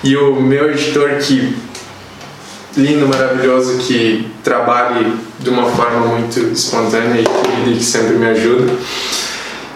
E 0.03 0.17
o 0.17 0.35
meu 0.35 0.69
editor 0.71 1.09
que 1.19 1.55
lindo, 2.75 3.07
maravilhoso, 3.07 3.77
que 3.79 4.29
trabalhe 4.43 5.13
de 5.39 5.49
uma 5.49 5.69
forma 5.71 6.05
muito 6.07 6.39
espontânea 6.39 7.21
e 7.21 7.77
que 7.77 7.83
sempre 7.83 8.15
me 8.15 8.27
ajuda. 8.27 8.71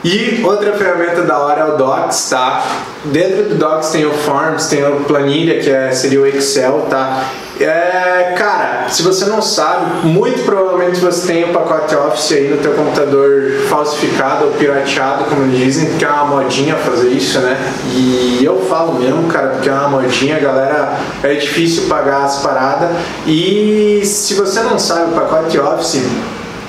E 0.03 0.41
outra 0.43 0.73
ferramenta 0.73 1.21
da 1.21 1.37
hora 1.37 1.61
é 1.61 1.65
o 1.65 1.77
Docs, 1.77 2.29
tá? 2.29 2.63
Dentro 3.05 3.43
do 3.49 3.55
Docs 3.55 3.91
tem 3.91 4.05
o 4.05 4.11
Forms, 4.11 4.67
tem 4.67 4.83
a 4.83 4.89
planilha, 4.91 5.59
que 5.59 5.69
é, 5.69 5.91
seria 5.91 6.21
o 6.21 6.25
Excel, 6.25 6.87
tá? 6.89 7.25
É, 7.59 8.33
cara, 8.35 8.87
se 8.89 9.03
você 9.03 9.25
não 9.25 9.39
sabe, 9.39 10.07
muito 10.07 10.43
provavelmente 10.43 10.99
você 10.99 11.27
tem 11.27 11.43
o 11.43 11.53
pacote 11.53 11.95
Office 11.95 12.31
aí 12.31 12.49
no 12.49 12.57
teu 12.57 12.73
computador 12.73 13.51
falsificado 13.69 14.45
ou 14.45 14.51
pirateado, 14.53 15.25
como 15.25 15.47
dizem, 15.47 15.89
porque 15.89 16.03
é 16.03 16.09
uma 16.09 16.25
modinha 16.25 16.75
fazer 16.77 17.09
isso, 17.09 17.39
né? 17.39 17.55
E 17.93 18.39
eu 18.43 18.65
falo 18.67 18.95
mesmo, 18.95 19.27
cara, 19.27 19.49
porque 19.49 19.69
é 19.69 19.73
uma 19.73 19.89
modinha, 19.89 20.39
galera, 20.39 20.97
é 21.21 21.35
difícil 21.35 21.87
pagar 21.87 22.23
as 22.23 22.37
paradas. 22.37 22.89
E 23.27 24.01
se 24.03 24.33
você 24.33 24.61
não 24.61 24.79
sabe, 24.79 25.11
o 25.11 25.13
pacote 25.13 25.59
Office 25.59 26.03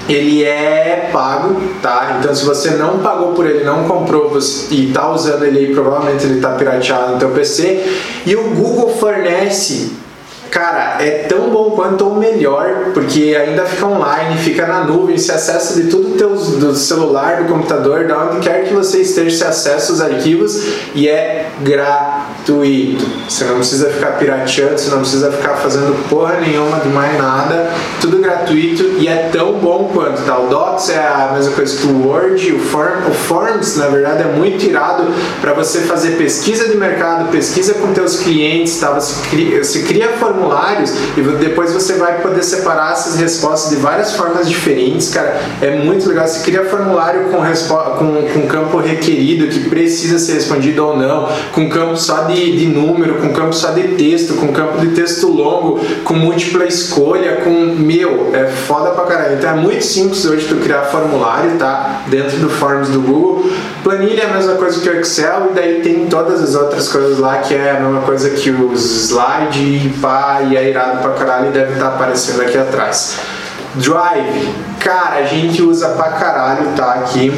ele 0.08 0.44
é 0.44 1.10
pago, 1.12 1.60
tá? 1.80 2.18
Então 2.18 2.34
se 2.34 2.44
você 2.44 2.70
não 2.70 2.98
pagou 2.98 3.32
por 3.32 3.46
ele, 3.46 3.64
não 3.64 3.84
comprou 3.84 4.30
você, 4.30 4.74
e 4.74 4.92
tá 4.92 5.10
usando 5.10 5.44
ele 5.44 5.58
aí, 5.58 5.74
provavelmente 5.74 6.24
ele 6.24 6.40
tá 6.40 6.50
pirateado 6.50 7.12
no 7.12 7.18
teu 7.18 7.30
PC. 7.30 7.84
E 8.26 8.34
o 8.34 8.50
Google 8.50 8.90
fornece 8.96 10.01
Cara, 10.52 11.02
é 11.02 11.24
tão 11.26 11.48
bom 11.48 11.70
quanto 11.70 12.04
ou 12.04 12.16
melhor, 12.16 12.90
porque 12.92 13.34
ainda 13.34 13.64
fica 13.64 13.86
online, 13.86 14.36
fica 14.36 14.66
na 14.66 14.84
nuvem, 14.84 15.16
se 15.16 15.32
acessa 15.32 15.80
de 15.80 15.88
tudo 15.88 16.14
teu, 16.18 16.28
do 16.36 16.74
celular, 16.74 17.42
do 17.42 17.48
computador, 17.48 18.04
de 18.04 18.12
onde 18.12 18.40
quer 18.40 18.64
que 18.64 18.74
você 18.74 19.00
esteja, 19.00 19.34
se 19.34 19.44
acessa 19.44 19.94
os 19.94 20.02
arquivos 20.02 20.62
e 20.94 21.08
é 21.08 21.48
gratuito. 21.62 23.02
Você 23.26 23.44
não 23.44 23.56
precisa 23.56 23.88
ficar 23.88 24.18
pirateando, 24.18 24.78
você 24.78 24.90
não 24.90 24.98
precisa 24.98 25.32
ficar 25.32 25.54
fazendo 25.54 26.06
porra 26.10 26.38
nenhuma 26.38 26.80
de 26.80 26.88
mais 26.90 27.16
nada, 27.16 27.70
tudo 27.98 28.18
gratuito 28.18 29.00
e 29.00 29.08
é 29.08 29.30
tão 29.32 29.54
bom 29.54 29.90
quanto, 29.94 30.20
tá? 30.20 30.38
O 30.38 30.48
Docs 30.48 30.90
é 30.90 30.98
a 30.98 31.30
mesma 31.32 31.54
coisa 31.54 31.80
que 31.80 31.86
o 31.86 32.06
Word, 32.06 32.52
o, 32.52 32.60
Form, 32.60 33.08
o 33.08 33.14
Forms, 33.14 33.78
na 33.78 33.86
verdade, 33.86 34.24
é 34.24 34.26
muito 34.26 34.62
irado 34.66 35.04
para 35.40 35.54
você 35.54 35.80
fazer 35.80 36.18
pesquisa 36.18 36.68
de 36.68 36.76
mercado, 36.76 37.30
pesquisa 37.30 37.72
com 37.72 37.94
teus 37.94 38.20
clientes, 38.20 38.78
tá? 38.78 38.90
Você 38.90 39.14
cria, 39.30 39.64
você 39.64 39.80
cria 39.84 40.08
e 41.16 41.22
depois 41.38 41.72
você 41.72 41.94
vai 41.94 42.20
poder 42.20 42.42
separar 42.42 42.92
essas 42.92 43.16
respostas 43.16 43.70
de 43.70 43.76
várias 43.76 44.14
formas 44.14 44.48
diferentes, 44.48 45.10
cara. 45.10 45.40
É 45.60 45.76
muito 45.76 46.08
legal. 46.08 46.26
Você 46.26 46.42
cria 46.42 46.64
formulário 46.64 47.24
com, 47.24 47.38
com, 47.98 48.28
com 48.32 48.46
campo 48.46 48.78
requerido 48.78 49.46
que 49.48 49.68
precisa 49.68 50.18
ser 50.18 50.34
respondido 50.34 50.86
ou 50.86 50.96
não, 50.96 51.28
com 51.52 51.68
campo 51.68 51.96
só 51.96 52.22
de, 52.24 52.58
de 52.58 52.66
número, 52.66 53.14
com 53.14 53.32
campo 53.32 53.52
só 53.52 53.70
de 53.70 53.88
texto, 53.88 54.34
com 54.34 54.48
campo 54.48 54.78
de 54.78 54.88
texto 54.88 55.28
longo, 55.28 55.80
com 56.04 56.14
múltipla 56.14 56.64
escolha, 56.64 57.36
com. 57.44 57.52
Meu, 57.82 58.30
é 58.32 58.46
foda 58.46 58.90
pra 58.90 59.04
caralho. 59.04 59.36
Então 59.36 59.50
é 59.50 59.54
muito 59.54 59.84
simples 59.84 60.24
hoje 60.24 60.46
tu 60.48 60.56
criar 60.56 60.82
formulário, 60.82 61.58
tá? 61.58 62.02
Dentro 62.08 62.38
do 62.38 62.48
Forms 62.48 62.88
do 62.88 63.00
Google. 63.00 63.50
Planilha 63.82 64.22
é 64.22 64.30
a 64.30 64.34
mesma 64.34 64.54
coisa 64.54 64.80
que 64.80 64.88
o 64.88 65.00
Excel 65.00 65.48
e 65.50 65.54
daí 65.54 65.80
tem 65.82 66.06
todas 66.06 66.40
as 66.40 66.54
outras 66.54 66.88
coisas 66.88 67.18
lá 67.18 67.38
que 67.38 67.52
é 67.54 67.72
a 67.72 67.80
mesma 67.80 68.00
coisa 68.02 68.30
que 68.30 68.50
os 68.50 69.10
slide, 69.10 69.92
pá, 70.00 70.31
e 70.40 70.56
é 70.56 70.70
irado 70.70 70.98
pra 70.98 71.10
caralho 71.12 71.48
e 71.48 71.52
deve 71.52 71.74
estar 71.74 71.90
tá 71.90 71.94
aparecendo 71.94 72.42
aqui 72.42 72.56
atrás. 72.56 73.18
Drive, 73.74 74.54
cara, 74.78 75.16
a 75.16 75.24
gente 75.24 75.62
usa 75.62 75.90
pra 75.90 76.10
caralho, 76.12 76.68
tá? 76.76 76.92
Aqui 76.94 77.30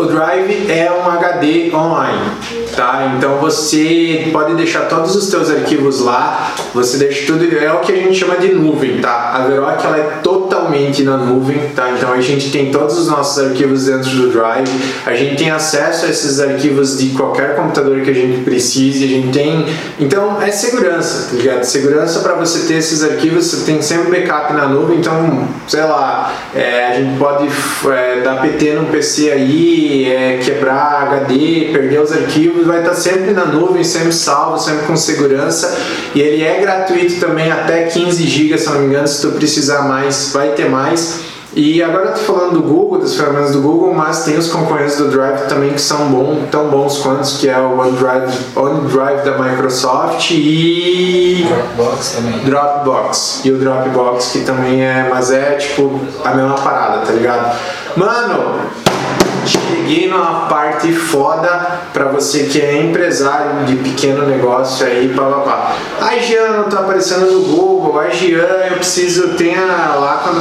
o 0.00 0.06
Drive 0.06 0.70
é 0.70 0.90
um 0.90 1.10
HD 1.10 1.70
online, 1.74 2.30
tá? 2.74 3.14
Então 3.16 3.36
você 3.36 4.28
pode 4.32 4.54
deixar 4.54 4.82
todos 4.88 5.14
os 5.14 5.28
seus 5.28 5.50
arquivos 5.50 6.00
lá, 6.00 6.54
você 6.72 6.96
deixa 6.96 7.26
tudo, 7.26 7.44
é 7.56 7.72
o 7.72 7.80
que 7.80 7.92
a 7.92 7.96
gente 7.96 8.14
chama 8.14 8.36
de 8.36 8.48
nuvem, 8.48 8.98
tá? 9.00 9.32
A 9.34 9.46
Veroc 9.46 9.84
ela 9.84 9.98
é 9.98 10.20
totalmente 10.22 11.02
na 11.02 11.18
nuvem, 11.18 11.58
tá? 11.74 11.90
Então 11.90 12.12
a 12.12 12.20
gente 12.20 12.50
tem 12.50 12.70
todos 12.70 12.98
os 12.98 13.08
nossos 13.08 13.44
arquivos 13.44 13.84
dentro 13.84 14.10
do 14.10 14.32
Drive, 14.32 14.68
a 15.04 15.14
gente 15.14 15.36
tem 15.36 15.50
acesso 15.50 16.06
a 16.06 16.08
esses 16.08 16.40
arquivos 16.40 16.98
de 16.98 17.10
qualquer 17.10 17.56
computador 17.56 18.00
que 18.00 18.10
a 18.10 18.14
gente 18.14 18.42
precise, 18.42 19.04
a 19.04 19.08
gente 19.08 19.28
tem, 19.28 19.66
então 19.98 20.40
é 20.40 20.50
segurança, 20.50 21.30
tá 21.30 21.36
ligado? 21.36 21.64
Segurança 21.64 22.20
para 22.20 22.34
você 22.34 22.66
ter 22.66 22.78
esses 22.78 23.04
arquivos, 23.04 23.46
você 23.46 23.70
tem 23.70 23.82
sempre 23.82 24.20
backup 24.20 24.54
na 24.54 24.66
nuvem, 24.66 24.98
então, 24.98 25.46
sei 25.68 25.82
lá, 25.82 26.32
é, 26.54 26.86
a 26.86 26.94
gente 26.94 27.18
pode 27.18 27.48
é, 27.90 28.20
dar 28.22 28.40
PT 28.40 28.72
no 28.74 28.86
PC 28.86 29.30
aí 29.30 29.89
é, 30.06 30.38
quebrar 30.42 31.02
HD, 31.02 31.70
perder 31.72 32.00
os 32.00 32.12
arquivos, 32.12 32.66
vai 32.66 32.80
estar 32.80 32.94
sempre 32.94 33.32
na 33.32 33.44
nuvem, 33.44 33.84
sempre 33.84 34.12
salvo, 34.12 34.58
sempre 34.58 34.86
com 34.86 34.96
segurança. 34.96 35.76
E 36.14 36.20
ele 36.20 36.42
é 36.42 36.60
gratuito 36.60 37.20
também, 37.20 37.50
até 37.50 37.84
15 37.84 38.22
GB, 38.24 38.58
se 38.58 38.68
não 38.68 38.80
me 38.80 38.86
engano, 38.86 39.08
se 39.08 39.20
tu 39.20 39.32
precisar 39.32 39.82
mais, 39.82 40.30
vai 40.32 40.50
ter 40.50 40.68
mais. 40.68 41.30
E 41.52 41.82
agora 41.82 42.10
eu 42.10 42.14
tô 42.14 42.20
falando 42.20 42.52
do 42.52 42.62
Google, 42.62 43.00
das 43.00 43.16
ferramentas 43.16 43.50
do 43.52 43.60
Google, 43.60 43.92
mas 43.92 44.24
tem 44.24 44.38
os 44.38 44.48
concorrentes 44.48 44.96
do 44.96 45.10
Drive 45.10 45.48
também 45.48 45.70
que 45.70 45.80
são 45.80 46.08
bom, 46.08 46.46
tão 46.48 46.68
bons 46.68 46.98
quanto 46.98 47.28
que 47.38 47.48
é 47.48 47.58
o 47.58 47.76
OneDrive, 47.76 48.32
OneDrive 48.54 49.24
da 49.24 49.36
Microsoft 49.36 50.30
e 50.30 51.44
Dropbox 51.48 52.10
também. 52.10 52.38
Dropbox. 52.44 53.40
E 53.44 53.50
o 53.50 53.58
Dropbox 53.58 54.30
que 54.30 54.40
também 54.42 54.84
é, 54.84 55.08
mas 55.10 55.32
é 55.32 55.54
tipo 55.54 56.00
a 56.24 56.34
mesma 56.34 56.54
parada, 56.54 56.98
tá 57.04 57.12
ligado? 57.12 57.58
Mano, 57.96 58.60
cheguei 59.90 60.08
numa 60.08 60.46
parte 60.46 60.92
foda 60.92 61.80
para 61.92 62.04
você 62.04 62.44
que 62.44 62.60
é 62.60 62.80
empresário 62.80 63.64
de 63.66 63.74
pequeno 63.76 64.24
negócio 64.24 64.86
aí, 64.86 65.08
papapá. 65.08 65.74
A 66.00 66.16
Jean 66.18 66.58
não 66.58 66.68
tá 66.68 66.78
aparecendo 66.80 67.26
no 67.26 67.40
Google, 67.56 67.98
a 67.98 68.08
Jean 68.08 68.46
eu 68.70 68.76
preciso, 68.76 69.34
tenha 69.34 69.60
lá 69.60 70.20
quando. 70.22 70.40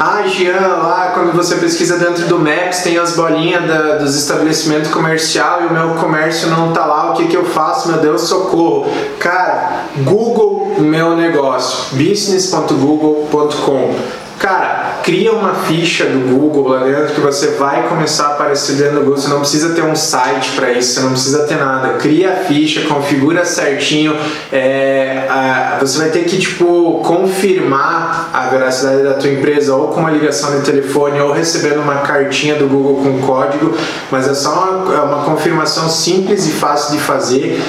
Ah, 0.00 0.22
Jean, 0.28 0.60
lá 0.60 1.12
quando 1.14 1.32
você 1.32 1.56
pesquisa 1.56 1.96
dentro 1.96 2.26
do 2.26 2.38
Maps 2.38 2.82
tem 2.82 2.98
as 2.98 3.16
bolinhas 3.16 3.66
da, 3.66 3.96
dos 3.96 4.14
estabelecimentos 4.14 4.90
comercial 4.90 5.62
e 5.62 5.66
o 5.66 5.72
meu 5.72 5.94
comércio 5.94 6.50
não 6.50 6.70
tá 6.72 6.84
lá, 6.84 7.12
o 7.12 7.14
que 7.14 7.28
que 7.28 7.36
eu 7.36 7.46
faço? 7.46 7.88
Meu 7.88 7.96
Deus, 7.98 8.20
socorro. 8.22 8.92
Cara, 9.18 9.84
Google 10.04 10.76
meu 10.78 11.16
negócio, 11.16 11.96
business.google.com 11.96 14.27
Cara, 14.38 15.00
cria 15.02 15.32
uma 15.32 15.52
ficha 15.52 16.04
do 16.04 16.20
Google 16.28 16.68
lá 16.68 16.84
dentro 16.84 17.12
que 17.12 17.20
você 17.20 17.48
vai 17.48 17.88
começar 17.88 18.28
a 18.28 18.32
aparecer 18.34 18.76
dentro 18.76 19.00
do 19.00 19.00
Google. 19.00 19.16
Você 19.16 19.28
não 19.28 19.40
precisa 19.40 19.74
ter 19.74 19.82
um 19.82 19.96
site 19.96 20.52
para 20.52 20.70
isso, 20.70 20.94
você 20.94 21.00
não 21.00 21.10
precisa 21.10 21.44
ter 21.44 21.56
nada. 21.56 21.94
Cria 21.94 22.34
a 22.34 22.36
ficha, 22.36 22.82
configura 22.82 23.44
certinho. 23.44 24.16
É, 24.52 25.26
a, 25.28 25.78
você 25.80 25.98
vai 25.98 26.10
ter 26.10 26.24
que 26.24 26.38
tipo 26.38 27.00
confirmar 27.04 28.30
a 28.32 28.46
veracidade 28.46 29.02
da 29.02 29.14
tua 29.14 29.28
empresa 29.28 29.74
ou 29.74 29.88
com 29.88 30.00
uma 30.00 30.10
ligação 30.10 30.56
de 30.56 30.64
telefone 30.64 31.20
ou 31.20 31.32
recebendo 31.32 31.80
uma 31.80 31.96
cartinha 31.96 32.54
do 32.54 32.68
Google 32.68 33.02
com 33.02 33.26
código, 33.26 33.76
mas 34.10 34.28
é 34.28 34.34
só 34.34 34.52
uma, 34.52 34.94
é 34.94 35.00
uma 35.00 35.24
confirmação 35.24 35.88
simples 35.88 36.46
e 36.46 36.52
fácil 36.52 36.96
de 36.96 37.02
fazer. 37.02 37.60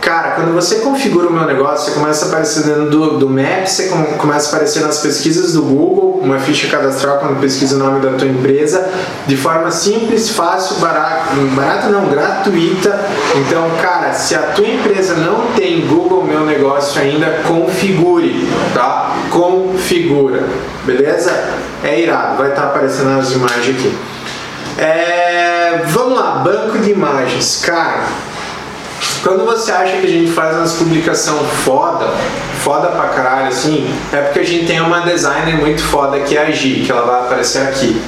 Cara, 0.00 0.30
quando 0.30 0.54
você 0.54 0.76
configura 0.76 1.28
o 1.28 1.32
meu 1.32 1.44
negócio, 1.44 1.92
você 1.92 1.98
começa 1.98 2.24
a 2.24 2.28
aparecer 2.28 2.64
dentro 2.64 2.88
do, 2.88 3.18
do 3.18 3.28
Map, 3.28 3.66
você 3.66 3.88
começa 4.16 4.46
a 4.46 4.48
aparecer 4.56 4.80
nas 4.80 4.98
pesquisas 5.00 5.52
do 5.52 5.62
Google, 5.62 6.20
uma 6.22 6.38
ficha 6.38 6.68
cadastral 6.68 7.18
quando 7.18 7.38
pesquisa 7.38 7.76
o 7.76 7.78
nome 7.78 8.00
da 8.00 8.12
tua 8.12 8.26
empresa, 8.26 8.88
de 9.26 9.36
forma 9.36 9.70
simples, 9.70 10.30
fácil, 10.30 10.76
barata, 10.76 11.34
barata 11.54 11.88
não, 11.90 12.08
gratuita. 12.08 12.98
Então, 13.36 13.70
cara, 13.82 14.14
se 14.14 14.34
a 14.34 14.38
tua 14.38 14.66
empresa 14.66 15.16
não 15.16 15.52
tem 15.54 15.86
Google 15.86 16.24
Meu 16.24 16.46
Negócio 16.46 17.00
ainda, 17.00 17.42
configure, 17.46 18.48
tá? 18.72 19.14
Configura, 19.30 20.44
beleza? 20.86 21.30
É 21.84 22.00
irado, 22.00 22.38
vai 22.38 22.50
estar 22.50 22.62
tá 22.62 22.68
aparecendo 22.68 23.10
nas 23.10 23.30
imagens 23.32 23.76
aqui. 23.76 23.98
É, 24.78 25.82
vamos 25.88 26.18
lá, 26.18 26.36
banco 26.42 26.78
de 26.78 26.90
imagens, 26.90 27.60
cara 27.62 28.29
quando 29.22 29.44
você 29.44 29.70
acha 29.70 29.98
que 29.98 30.06
a 30.06 30.10
gente 30.10 30.30
faz 30.30 30.56
umas 30.56 30.72
publicação 30.74 31.38
foda, 31.38 32.08
foda 32.62 32.88
pra 32.88 33.08
caralho 33.08 33.48
assim, 33.48 33.92
é 34.12 34.18
porque 34.18 34.40
a 34.40 34.44
gente 34.44 34.66
tem 34.66 34.80
uma 34.80 35.00
designer 35.00 35.56
muito 35.56 35.82
foda 35.82 36.18
que 36.20 36.36
é 36.36 36.46
a 36.46 36.50
Gi, 36.50 36.82
que 36.84 36.92
ela 36.92 37.02
vai 37.02 37.20
aparecer 37.20 37.62
aqui. 37.62 38.00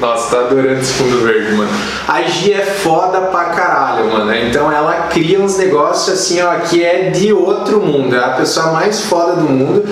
Nossa, 0.00 0.36
tá 0.36 0.42
adorando 0.42 0.80
esse 0.80 0.92
fundo 0.92 1.24
verde, 1.24 1.52
mano. 1.52 1.70
A 2.06 2.22
Gi 2.22 2.52
é 2.52 2.62
foda 2.62 3.18
pra 3.22 3.44
caralho, 3.46 4.12
mano. 4.12 4.34
Então 4.34 4.70
ela 4.70 5.08
cria 5.08 5.40
uns 5.40 5.56
negócios 5.56 6.18
assim, 6.18 6.42
ó, 6.42 6.54
que 6.56 6.84
é 6.84 7.10
de 7.10 7.32
outro 7.32 7.80
mundo. 7.80 8.14
É 8.14 8.22
a 8.22 8.30
pessoa 8.30 8.72
mais 8.72 9.00
foda 9.00 9.36
do 9.36 9.48
mundo 9.48 9.84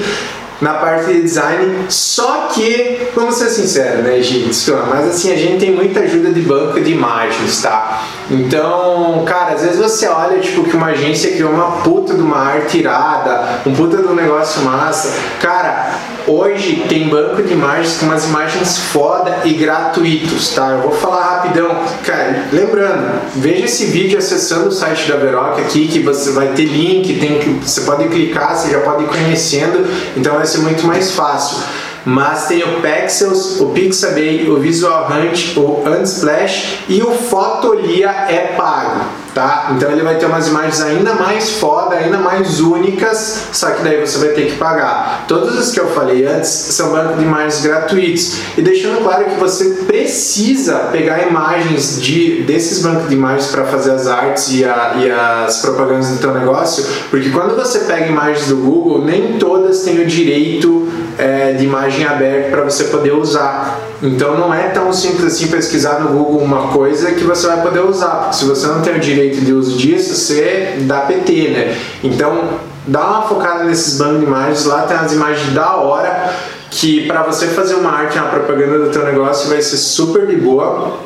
na 0.60 0.74
parte 0.74 1.12
de 1.12 1.22
design, 1.22 1.86
só 1.88 2.48
que, 2.52 3.08
vamos 3.14 3.34
ser 3.34 3.50
sinceros, 3.50 4.04
né, 4.04 4.20
gente? 4.22 4.54
Mas 4.88 5.08
assim, 5.08 5.32
a 5.32 5.36
gente 5.36 5.58
tem 5.58 5.72
muita 5.72 6.00
ajuda 6.00 6.30
de 6.30 6.40
banco 6.40 6.80
de 6.80 6.92
imagens, 6.92 7.60
tá? 7.62 8.04
Então, 8.30 9.22
cara, 9.26 9.54
às 9.54 9.62
vezes 9.62 9.78
você 9.78 10.06
olha, 10.06 10.38
tipo, 10.40 10.64
que 10.64 10.76
uma 10.76 10.86
agência 10.86 11.32
criou 11.32 11.50
uma 11.50 11.82
puta 11.82 12.14
de 12.14 12.20
uma 12.20 12.38
arte 12.38 12.78
irada, 12.78 13.60
um 13.66 13.74
puta 13.74 13.98
de 13.98 14.06
um 14.06 14.14
negócio 14.14 14.62
massa. 14.62 15.12
Cara, 15.40 15.98
hoje 16.26 16.84
tem 16.88 17.08
banco 17.08 17.42
de 17.42 17.52
imagens 17.52 17.96
com 17.98 18.06
umas 18.06 18.24
imagens 18.24 18.78
foda 18.78 19.40
e 19.44 19.54
gratuitos, 19.54 20.50
tá? 20.54 20.70
Eu 20.70 20.82
vou 20.82 20.92
falar 20.92 21.36
rapidão. 21.36 21.70
Cara, 22.04 22.44
lembrando, 22.52 23.20
veja 23.36 23.64
esse 23.64 23.86
vídeo 23.86 24.18
acessando 24.18 24.68
o 24.68 24.72
site 24.72 25.08
da 25.10 25.16
Veroca 25.16 25.60
aqui, 25.62 25.88
que 25.88 26.00
você 26.00 26.32
vai 26.32 26.48
ter 26.48 26.64
link, 26.64 27.18
tem, 27.18 27.58
você 27.58 27.82
pode 27.82 28.08
clicar, 28.08 28.56
você 28.56 28.70
já 28.70 28.80
pode 28.80 29.04
ir 29.04 29.08
conhecendo, 29.08 29.86
então 30.16 30.34
vai 30.34 30.46
ser 30.46 30.58
muito 30.58 30.86
mais 30.86 31.12
fácil 31.12 31.58
mas 32.06 32.48
tem 32.48 32.62
o 32.62 32.82
Pexels, 32.82 33.58
o 33.60 33.70
Pixabay, 33.70 34.50
o 34.50 34.58
Visual 34.58 35.10
Hunt, 35.10 35.56
o 35.56 35.82
Unsplash 35.88 36.80
e 36.86 37.02
o 37.02 37.12
Fotolia 37.12 38.10
é 38.28 38.52
pago, 38.56 39.06
tá? 39.34 39.72
Então 39.76 39.90
ele 39.90 40.02
vai 40.02 40.16
ter 40.16 40.26
umas 40.26 40.46
imagens 40.48 40.80
ainda 40.80 41.14
mais 41.14 41.50
foda, 41.50 41.96
ainda 41.96 42.18
mais 42.18 42.60
únicas, 42.60 43.48
só 43.52 43.70
que 43.72 43.82
daí 43.82 44.00
você 44.00 44.18
vai 44.18 44.28
ter 44.28 44.46
que 44.46 44.56
pagar. 44.56 45.24
Todos 45.26 45.58
os 45.58 45.72
que 45.72 45.80
eu 45.80 45.88
falei 45.88 46.24
antes 46.24 46.48
são 46.48 46.92
bancos 46.92 47.18
de 47.18 47.24
imagens 47.24 47.60
gratuitos 47.62 48.38
e 48.56 48.62
deixando 48.62 49.02
claro 49.02 49.24
que 49.24 49.34
você 49.34 49.70
precisa 49.86 50.88
pegar 50.92 51.26
imagens 51.26 52.00
de, 52.00 52.42
desses 52.42 52.80
bancos 52.80 53.08
de 53.08 53.14
imagens 53.14 53.50
para 53.50 53.64
fazer 53.64 53.90
as 53.90 54.06
artes 54.06 54.52
e, 54.52 54.64
a, 54.64 54.94
e 54.98 55.10
as 55.10 55.60
propagandas 55.60 56.08
do 56.08 56.18
teu 56.18 56.32
negócio, 56.32 56.84
porque 57.10 57.30
quando 57.30 57.56
você 57.56 57.80
pega 57.80 58.06
imagens 58.06 58.48
do 58.48 58.56
Google, 58.56 59.04
nem 59.04 59.38
todas 59.38 59.82
têm 59.82 60.00
o 60.00 60.06
direito 60.06 60.88
é, 61.18 61.52
de 61.52 61.64
imagem 61.64 62.06
aberta 62.06 62.50
para 62.50 62.62
você 62.62 62.84
poder 62.84 63.12
usar. 63.12 63.80
Então 64.04 64.38
não 64.38 64.52
é 64.52 64.68
tão 64.68 64.92
simples 64.92 65.24
assim 65.24 65.48
pesquisar 65.48 65.98
no 65.98 66.10
Google 66.10 66.42
uma 66.42 66.68
coisa 66.68 67.12
que 67.12 67.24
você 67.24 67.46
vai 67.46 67.62
poder 67.62 67.80
usar, 67.80 68.16
porque 68.16 68.36
se 68.36 68.44
você 68.44 68.66
não 68.66 68.82
tem 68.82 68.96
o 68.96 69.00
direito 69.00 69.40
de 69.40 69.52
uso 69.54 69.78
disso, 69.78 70.14
você 70.14 70.76
dá 70.82 71.00
PT, 71.00 71.48
né? 71.48 71.78
Então 72.02 72.50
dá 72.86 73.00
uma 73.00 73.22
focada 73.22 73.64
nesses 73.64 73.96
bancos 73.96 74.20
de 74.20 74.26
imagens, 74.26 74.66
lá 74.66 74.82
tem 74.82 74.94
as 74.94 75.10
imagens 75.10 75.54
da 75.54 75.76
hora 75.76 76.34
que 76.70 77.06
para 77.06 77.22
você 77.22 77.46
fazer 77.46 77.76
uma 77.76 77.90
arte, 77.90 78.18
uma 78.18 78.28
propaganda 78.28 78.80
do 78.80 78.90
teu 78.90 79.06
negócio 79.06 79.48
vai 79.48 79.62
ser 79.62 79.78
super 79.78 80.26
de 80.26 80.36
boa 80.36 80.98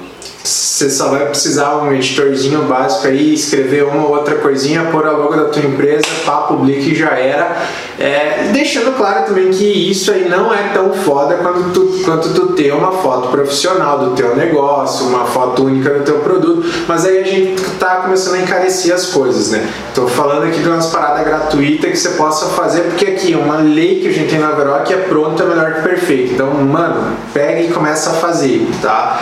você 0.48 0.88
só 0.88 1.08
vai 1.08 1.26
precisar 1.26 1.76
um 1.78 1.92
editorzinho 1.92 2.62
básico 2.62 3.08
aí, 3.08 3.34
escrever 3.34 3.84
uma 3.84 4.04
ou 4.04 4.14
outra 4.14 4.36
coisinha, 4.36 4.84
pôr 4.92 5.06
a 5.06 5.10
logo 5.10 5.34
da 5.36 5.46
tua 5.46 5.62
empresa, 5.62 6.06
pá, 6.24 6.42
publica 6.42 6.80
e 6.80 6.94
já 6.94 7.10
era. 7.10 7.66
É, 7.98 8.50
deixando 8.52 8.96
claro 8.96 9.26
também 9.26 9.50
que 9.50 9.64
isso 9.64 10.10
aí 10.12 10.28
não 10.28 10.54
é 10.54 10.70
tão 10.72 10.92
foda 10.92 11.34
quanto 11.34 11.70
tu, 11.70 12.02
quanto 12.04 12.32
tu 12.32 12.52
ter 12.52 12.72
uma 12.72 12.92
foto 12.92 13.28
profissional 13.28 13.98
do 13.98 14.10
teu 14.14 14.36
negócio, 14.36 15.06
uma 15.08 15.26
foto 15.26 15.64
única 15.64 15.90
do 15.90 16.04
teu 16.04 16.20
produto, 16.20 16.64
mas 16.86 17.04
aí 17.04 17.18
a 17.18 17.24
gente 17.24 17.60
tá 17.78 17.96
começando 17.96 18.36
a 18.36 18.40
encarecer 18.40 18.94
as 18.94 19.06
coisas, 19.06 19.50
né? 19.50 19.68
Tô 19.94 20.06
falando 20.06 20.44
aqui 20.44 20.60
de 20.60 20.68
umas 20.68 20.86
paradas 20.86 21.26
gratuitas 21.26 21.90
que 21.90 21.96
você 21.96 22.10
possa 22.10 22.46
fazer, 22.50 22.82
porque 22.82 23.04
aqui 23.04 23.34
uma 23.34 23.56
lei 23.56 24.00
que 24.00 24.08
a 24.08 24.12
gente 24.12 24.30
tem 24.30 24.38
na 24.38 24.52
Veroc 24.52 24.88
é 24.90 24.96
pronto 24.96 25.42
é 25.42 25.46
melhor 25.46 25.74
que 25.74 25.82
perfeito. 25.82 26.34
Então, 26.34 26.54
mano, 26.54 27.16
pega 27.34 27.60
e 27.60 27.68
começa 27.68 28.10
a 28.10 28.14
fazer, 28.14 28.66
tá? 28.80 29.20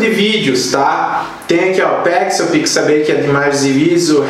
De 0.00 0.08
vídeos, 0.08 0.70
tá? 0.70 1.39
Tem 1.50 1.70
aqui, 1.70 1.82
ó, 1.82 2.02
Pexel, 2.02 2.46
Pixabay, 2.46 3.02
que 3.02 3.10
é 3.10 3.16
de 3.16 3.28
imagens 3.28 3.64
e 3.64 3.72
vídeo, 3.72 4.24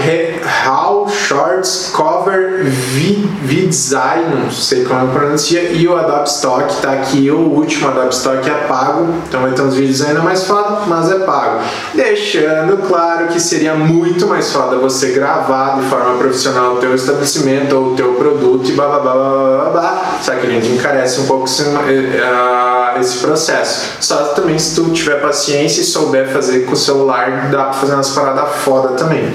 HAL, 0.64 1.06
Shorts, 1.06 1.90
Cover, 1.92 2.64
VidZai, 2.64 4.24
não 4.24 4.50
sei 4.50 4.84
como 4.84 5.06
pronuncia, 5.08 5.64
e 5.64 5.86
o 5.86 5.98
Adobe 5.98 6.30
Stock, 6.30 6.80
tá 6.80 6.92
aqui, 6.92 7.30
o 7.30 7.36
último 7.36 7.88
Adobe 7.88 8.14
Stock 8.14 8.48
é 8.48 8.54
pago, 8.66 9.12
então 9.28 9.42
vai 9.42 9.52
ter 9.52 9.60
uns 9.60 9.74
vídeos 9.74 10.00
ainda 10.00 10.20
mais 10.20 10.44
foda, 10.44 10.80
mas 10.86 11.12
é 11.12 11.18
pago. 11.18 11.62
Deixando 11.92 12.88
claro 12.88 13.26
que 13.26 13.38
seria 13.38 13.74
muito 13.74 14.26
mais 14.26 14.50
foda 14.50 14.78
você 14.78 15.10
gravar 15.10 15.78
de 15.78 15.90
forma 15.90 16.16
profissional 16.16 16.76
o 16.76 16.76
teu 16.78 16.94
estabelecimento 16.94 17.76
ou 17.76 17.92
o 17.92 17.96
teu 17.96 18.14
produto 18.14 18.66
e 18.66 18.72
blá 18.72 18.86
blá 18.86 18.98
blá 18.98 19.12
blá 19.12 19.58
blá, 19.58 19.70
blá 19.70 20.10
só 20.22 20.32
que 20.32 20.46
a 20.46 20.50
gente 20.50 20.68
encarece 20.68 21.20
um 21.20 21.26
pouco 21.26 21.44
esse, 21.44 21.62
uh, 21.62 23.00
esse 23.00 23.18
processo. 23.18 23.96
Só 24.00 24.16
também 24.34 24.58
se 24.58 24.74
tu 24.74 24.90
tiver 24.90 25.20
paciência 25.20 25.80
e 25.80 25.84
souber 25.84 26.28
fazer 26.28 26.60
com 26.66 26.72
o 26.72 26.76
celular, 26.76 27.09
dá 27.50 27.64
pra 27.64 27.72
fazer 27.72 27.94
umas 27.94 28.10
paradas 28.10 28.56
foda 28.56 28.90
também. 28.90 29.32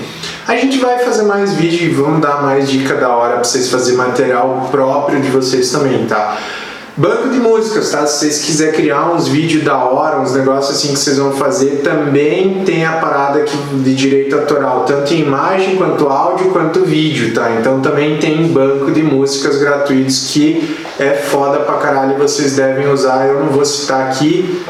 A 0.48 0.56
gente 0.56 0.78
vai 0.78 1.00
fazer 1.00 1.24
mais 1.24 1.54
vídeo 1.54 1.88
e 1.88 1.90
vamos 1.90 2.22
dar 2.22 2.42
mais 2.42 2.70
dica 2.70 2.96
da 2.96 3.10
hora 3.10 3.34
pra 3.34 3.44
vocês 3.44 3.70
fazerem 3.70 3.98
material 3.98 4.68
próprio 4.72 5.20
de 5.20 5.30
vocês 5.30 5.72
também, 5.72 6.06
tá? 6.06 6.38
Banco 6.98 7.28
de 7.28 7.40
músicas, 7.40 7.90
tá? 7.90 8.08
Se 8.08 8.20
vocês 8.20 8.46
quiserem 8.46 8.74
criar 8.74 9.12
uns 9.12 9.28
vídeos 9.28 9.66
da 9.66 9.78
hora, 9.78 10.18
uns 10.18 10.34
negócios 10.34 10.78
assim 10.78 10.94
que 10.94 11.00
vocês 11.00 11.18
vão 11.18 11.34
fazer, 11.34 11.82
também 11.84 12.64
tem 12.64 12.86
a 12.86 12.94
parada 12.94 13.40
aqui 13.40 13.58
de 13.58 13.94
direito 13.94 14.34
autoral, 14.34 14.86
tanto 14.86 15.14
em 15.14 15.20
imagem, 15.20 15.76
quanto 15.76 16.08
áudio, 16.08 16.52
quanto 16.52 16.86
vídeo, 16.86 17.34
tá? 17.34 17.52
Então 17.60 17.82
também 17.82 18.18
tem 18.18 18.48
banco 18.48 18.92
de 18.92 19.04
músicas 19.04 19.58
gratuitos 19.58 20.32
que 20.32 20.78
é 20.98 21.16
foda 21.16 21.60
pra 21.60 21.76
caralho, 21.80 22.18
vocês 22.18 22.56
devem 22.56 22.88
usar. 22.90 23.26
Eu 23.26 23.42
não 23.42 23.48
vou 23.48 23.66
citar 23.66 24.08
aqui, 24.08 24.64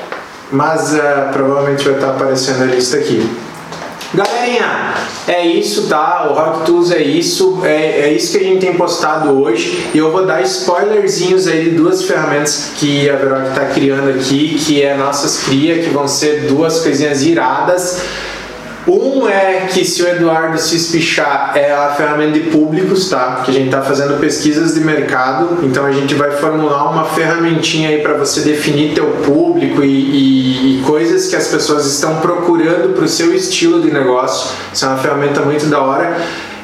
mas 0.56 0.94
uh, 0.94 1.32
provavelmente 1.34 1.84
vai 1.84 1.96
estar 1.96 2.12
aparecendo 2.12 2.63
a 2.63 2.65
lista 2.65 2.98
aqui. 2.98 3.30
Galerinha, 4.13 4.94
é 5.28 5.46
isso, 5.46 5.88
tá? 5.88 6.28
O 6.30 6.34
Rock 6.34 6.65
Tools 6.65 6.91
é 6.91 7.02
isso, 7.02 7.62
é, 7.65 8.02
é 8.02 8.13
isso 8.13 8.32
que 8.32 8.38
a 8.38 8.48
gente 8.48 8.62
tem 8.62 8.76
postado 8.76 9.41
hoje. 9.41 9.89
E 9.94 9.98
eu 9.98 10.12
vou 10.12 10.26
dar 10.26 10.41
spoilerzinhos 10.44 11.48
aí 11.48 11.65
de 11.65 11.70
duas 11.72 12.04
ferramentas 12.04 12.72
que 12.78 13.10
a 13.10 13.18
Veroc 13.18 13.50
está 13.50 13.65
criando 13.65 14.10
aqui, 14.10 14.58
que 14.65 14.82
é 14.82 14.96
nossas 14.96 15.44
cria, 15.44 15.80
que 15.80 15.89
vão 15.89 16.08
ser 16.08 16.48
duas 16.48 16.80
coisinhas 16.80 17.24
iradas. 17.24 18.02
Um 18.88 19.28
é 19.28 19.67
que 19.67 19.84
se 19.84 20.04
o 20.04 20.08
Eduardo 20.08 20.60
se 20.60 20.76
espichar 20.76 21.54
é 21.56 21.71
a 21.71 21.89
ferramenta 21.89 22.34
de 22.34 22.52
públicos, 22.52 23.10
tá? 23.10 23.41
Que 23.43 23.50
a 23.50 23.54
gente 23.54 23.65
está 23.65 23.82
fazendo 23.82 24.19
pesquisas 24.19 24.76
de 24.76 24.82
mercado, 24.82 25.60
então 25.63 25.86
a 25.86 25.91
gente 25.91 26.13
vai 26.13 26.32
formular 26.32 26.91
uma 26.91 27.06
ferramentinha 27.06 27.89
aí 27.89 28.02
para 28.02 28.13
você 28.13 28.41
definir 28.41 28.93
teu 28.93 29.08
público 29.26 29.84
e, 29.84 29.88
e, 29.88 30.80
e, 30.80 30.84
coisas 30.84 31.28
que 31.28 31.36
as 31.36 31.48
pessoas 31.48 31.88
estão 31.88 32.17
procurando 32.17 32.93
para 32.93 33.06
o 33.06 33.08
seu 33.08 33.34
estilo 33.34 33.82
de 33.82 33.91
negócio. 33.91 34.56
Isso 34.71 34.86
é 34.86 34.89
uma 34.89 34.98
ferramenta 34.98 35.41
muito 35.41 35.65
da 35.65 35.82
hora. 35.82 36.15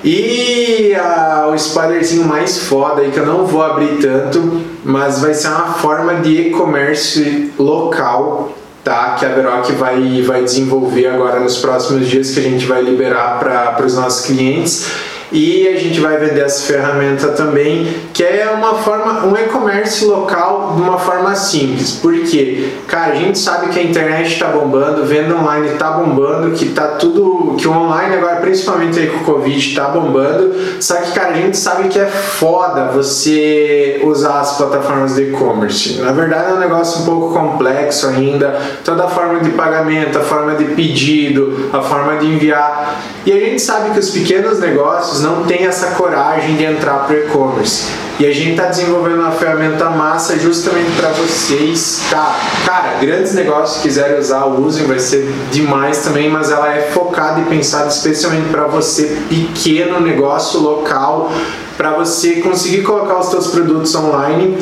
E 0.03 0.93
a, 0.95 1.47
o 1.51 1.55
spoilerzinho 1.55 2.25
mais 2.25 2.59
foda 2.59 3.01
aí 3.01 3.09
que 3.09 3.17
eu 3.17 3.25
não 3.25 3.47
vou 3.47 3.63
abrir 3.63 3.97
tanto, 3.99 4.61
mas 4.83 5.21
vai 5.21 5.33
ser 5.33 5.47
uma 5.47 5.73
forma 5.73 6.15
de 6.15 6.49
e-commerce 6.49 7.51
local 7.57 8.60
tá? 8.83 9.15
Que 9.19 9.25
a 9.25 9.29
Veroc 9.29 9.71
vai, 9.73 10.21
vai 10.21 10.43
desenvolver 10.43 11.07
agora 11.07 11.39
nos 11.39 11.57
próximos 11.57 12.07
dias 12.07 12.31
que 12.31 12.39
a 12.39 12.43
gente 12.43 12.65
vai 12.65 12.81
liberar 12.81 13.39
para 13.39 13.85
os 13.85 13.95
nossos 13.95 14.25
clientes 14.25 15.10
e 15.31 15.67
a 15.67 15.79
gente 15.79 15.99
vai 15.99 16.17
vender 16.17 16.41
essa 16.41 16.73
ferramenta 16.73 17.29
também, 17.29 17.87
que 18.13 18.23
é 18.23 18.49
uma 18.53 18.75
forma, 18.75 19.25
um 19.25 19.35
e-commerce 19.35 20.03
local 20.03 20.73
de 20.75 20.81
uma 20.81 20.99
forma 20.99 21.33
simples. 21.35 21.93
Porque, 22.01 22.69
cara, 22.87 23.13
a 23.13 23.15
gente 23.15 23.39
sabe 23.39 23.69
que 23.69 23.79
a 23.79 23.83
internet 23.83 24.33
está 24.33 24.47
bombando, 24.47 25.05
venda 25.05 25.35
online 25.35 25.69
está 25.69 25.91
bombando, 25.91 26.51
que 26.51 26.69
tá 26.69 26.87
tudo, 26.89 27.55
que 27.55 27.65
o 27.67 27.71
online 27.71 28.15
agora, 28.15 28.37
principalmente 28.37 28.99
aí 28.99 29.07
com 29.07 29.19
o 29.19 29.23
Covid, 29.23 29.57
está 29.57 29.85
bombando. 29.85 30.53
Só 30.81 30.95
que, 30.95 31.11
cara, 31.11 31.29
a 31.29 31.35
gente 31.35 31.57
sabe 31.57 31.87
que 31.87 31.99
é 31.99 32.07
foda 32.07 32.91
você 32.91 34.01
usar 34.03 34.41
as 34.41 34.57
plataformas 34.57 35.15
de 35.15 35.29
e-commerce. 35.29 36.01
Na 36.01 36.11
verdade, 36.11 36.51
é 36.51 36.53
um 36.53 36.59
negócio 36.59 37.03
um 37.03 37.05
pouco 37.05 37.33
complexo 37.33 38.07
ainda. 38.07 38.59
Toda 38.83 39.05
a 39.05 39.07
forma 39.07 39.39
de 39.39 39.51
pagamento, 39.51 40.17
a 40.17 40.21
forma 40.21 40.55
de 40.55 40.65
pedido, 40.65 41.69
a 41.71 41.81
forma 41.81 42.17
de 42.17 42.25
enviar. 42.25 43.01
E 43.25 43.31
a 43.31 43.39
gente 43.39 43.61
sabe 43.61 43.91
que 43.91 43.99
os 43.99 44.09
pequenos 44.09 44.59
negócios 44.59 45.20
não 45.23 45.43
têm 45.43 45.65
essa 45.65 45.91
coragem 45.91 46.55
de 46.55 46.63
entrar 46.63 47.05
para 47.05 47.15
o 47.15 47.19
e-commerce. 47.19 47.85
E 48.19 48.25
a 48.25 48.31
gente 48.31 48.51
está 48.51 48.65
desenvolvendo 48.65 49.21
uma 49.21 49.31
ferramenta 49.31 49.89
massa 49.89 50.37
justamente 50.37 50.91
para 50.95 51.09
vocês. 51.09 52.01
Tá, 52.09 52.35
cara, 52.65 52.99
grandes 52.99 53.33
negócios 53.33 53.81
quiserem 53.81 54.19
usar, 54.19 54.45
usem, 54.45 54.85
vai 54.85 54.99
ser 54.99 55.31
demais 55.51 55.99
também, 56.03 56.29
mas 56.29 56.51
ela 56.51 56.71
é 56.71 56.81
focada 56.91 57.41
e 57.41 57.45
pensada 57.45 57.87
especialmente 57.87 58.49
para 58.49 58.67
você, 58.67 59.17
pequeno 59.27 59.99
negócio 59.99 60.59
local, 60.59 61.31
para 61.75 61.93
você 61.93 62.35
conseguir 62.41 62.83
colocar 62.83 63.19
os 63.19 63.27
seus 63.27 63.47
produtos 63.47 63.95
online 63.95 64.57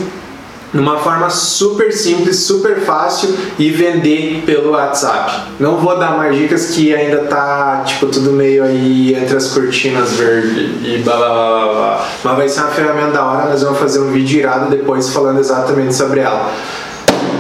numa 0.74 0.98
forma 0.98 1.30
super 1.30 1.92
simples, 1.92 2.38
super 2.38 2.80
fácil 2.82 3.36
e 3.58 3.70
vender 3.70 4.44
pelo 4.46 4.72
WhatsApp. 4.72 5.54
Não 5.60 5.78
vou 5.78 5.98
dar 5.98 6.18
mais 6.18 6.36
dicas 6.36 6.68
que 6.68 6.94
ainda 6.94 7.20
tá 7.24 7.84
tipo 7.86 8.08
tudo 8.08 8.32
meio 8.32 8.64
aí 8.64 9.16
entre 9.16 9.36
as 9.36 9.48
cortinas 9.48 10.14
verde 10.14 10.78
e 10.84 11.02
blá 11.04 11.18
blá 11.18 11.28
blá 11.28 11.74
blá. 11.74 12.08
Mas 12.24 12.38
vai 12.38 12.50
ser 12.50 12.62
uma 12.62 12.70
ferramenta 12.70 13.12
da 13.12 13.26
hora, 13.26 13.50
nós 13.50 13.64
vamos 13.64 13.80
fazer 13.80 14.00
um 14.00 14.12
vídeo 14.12 14.40
irado 14.40 14.70
depois 14.70 15.10
falando 15.10 15.40
exatamente 15.40 15.96
sobre 15.96 16.20
ela. 16.20 16.52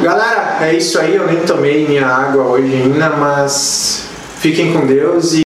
Galera, 0.01 0.57
é 0.61 0.75
isso 0.75 0.97
aí, 0.99 1.15
eu 1.15 1.25
nem 1.27 1.39
tomei 1.41 1.87
minha 1.87 2.07
água 2.07 2.43
hoje 2.43 2.73
ainda, 2.73 3.09
mas 3.09 4.05
fiquem 4.39 4.73
com 4.73 4.85
Deus 4.85 5.33
e 5.33 5.48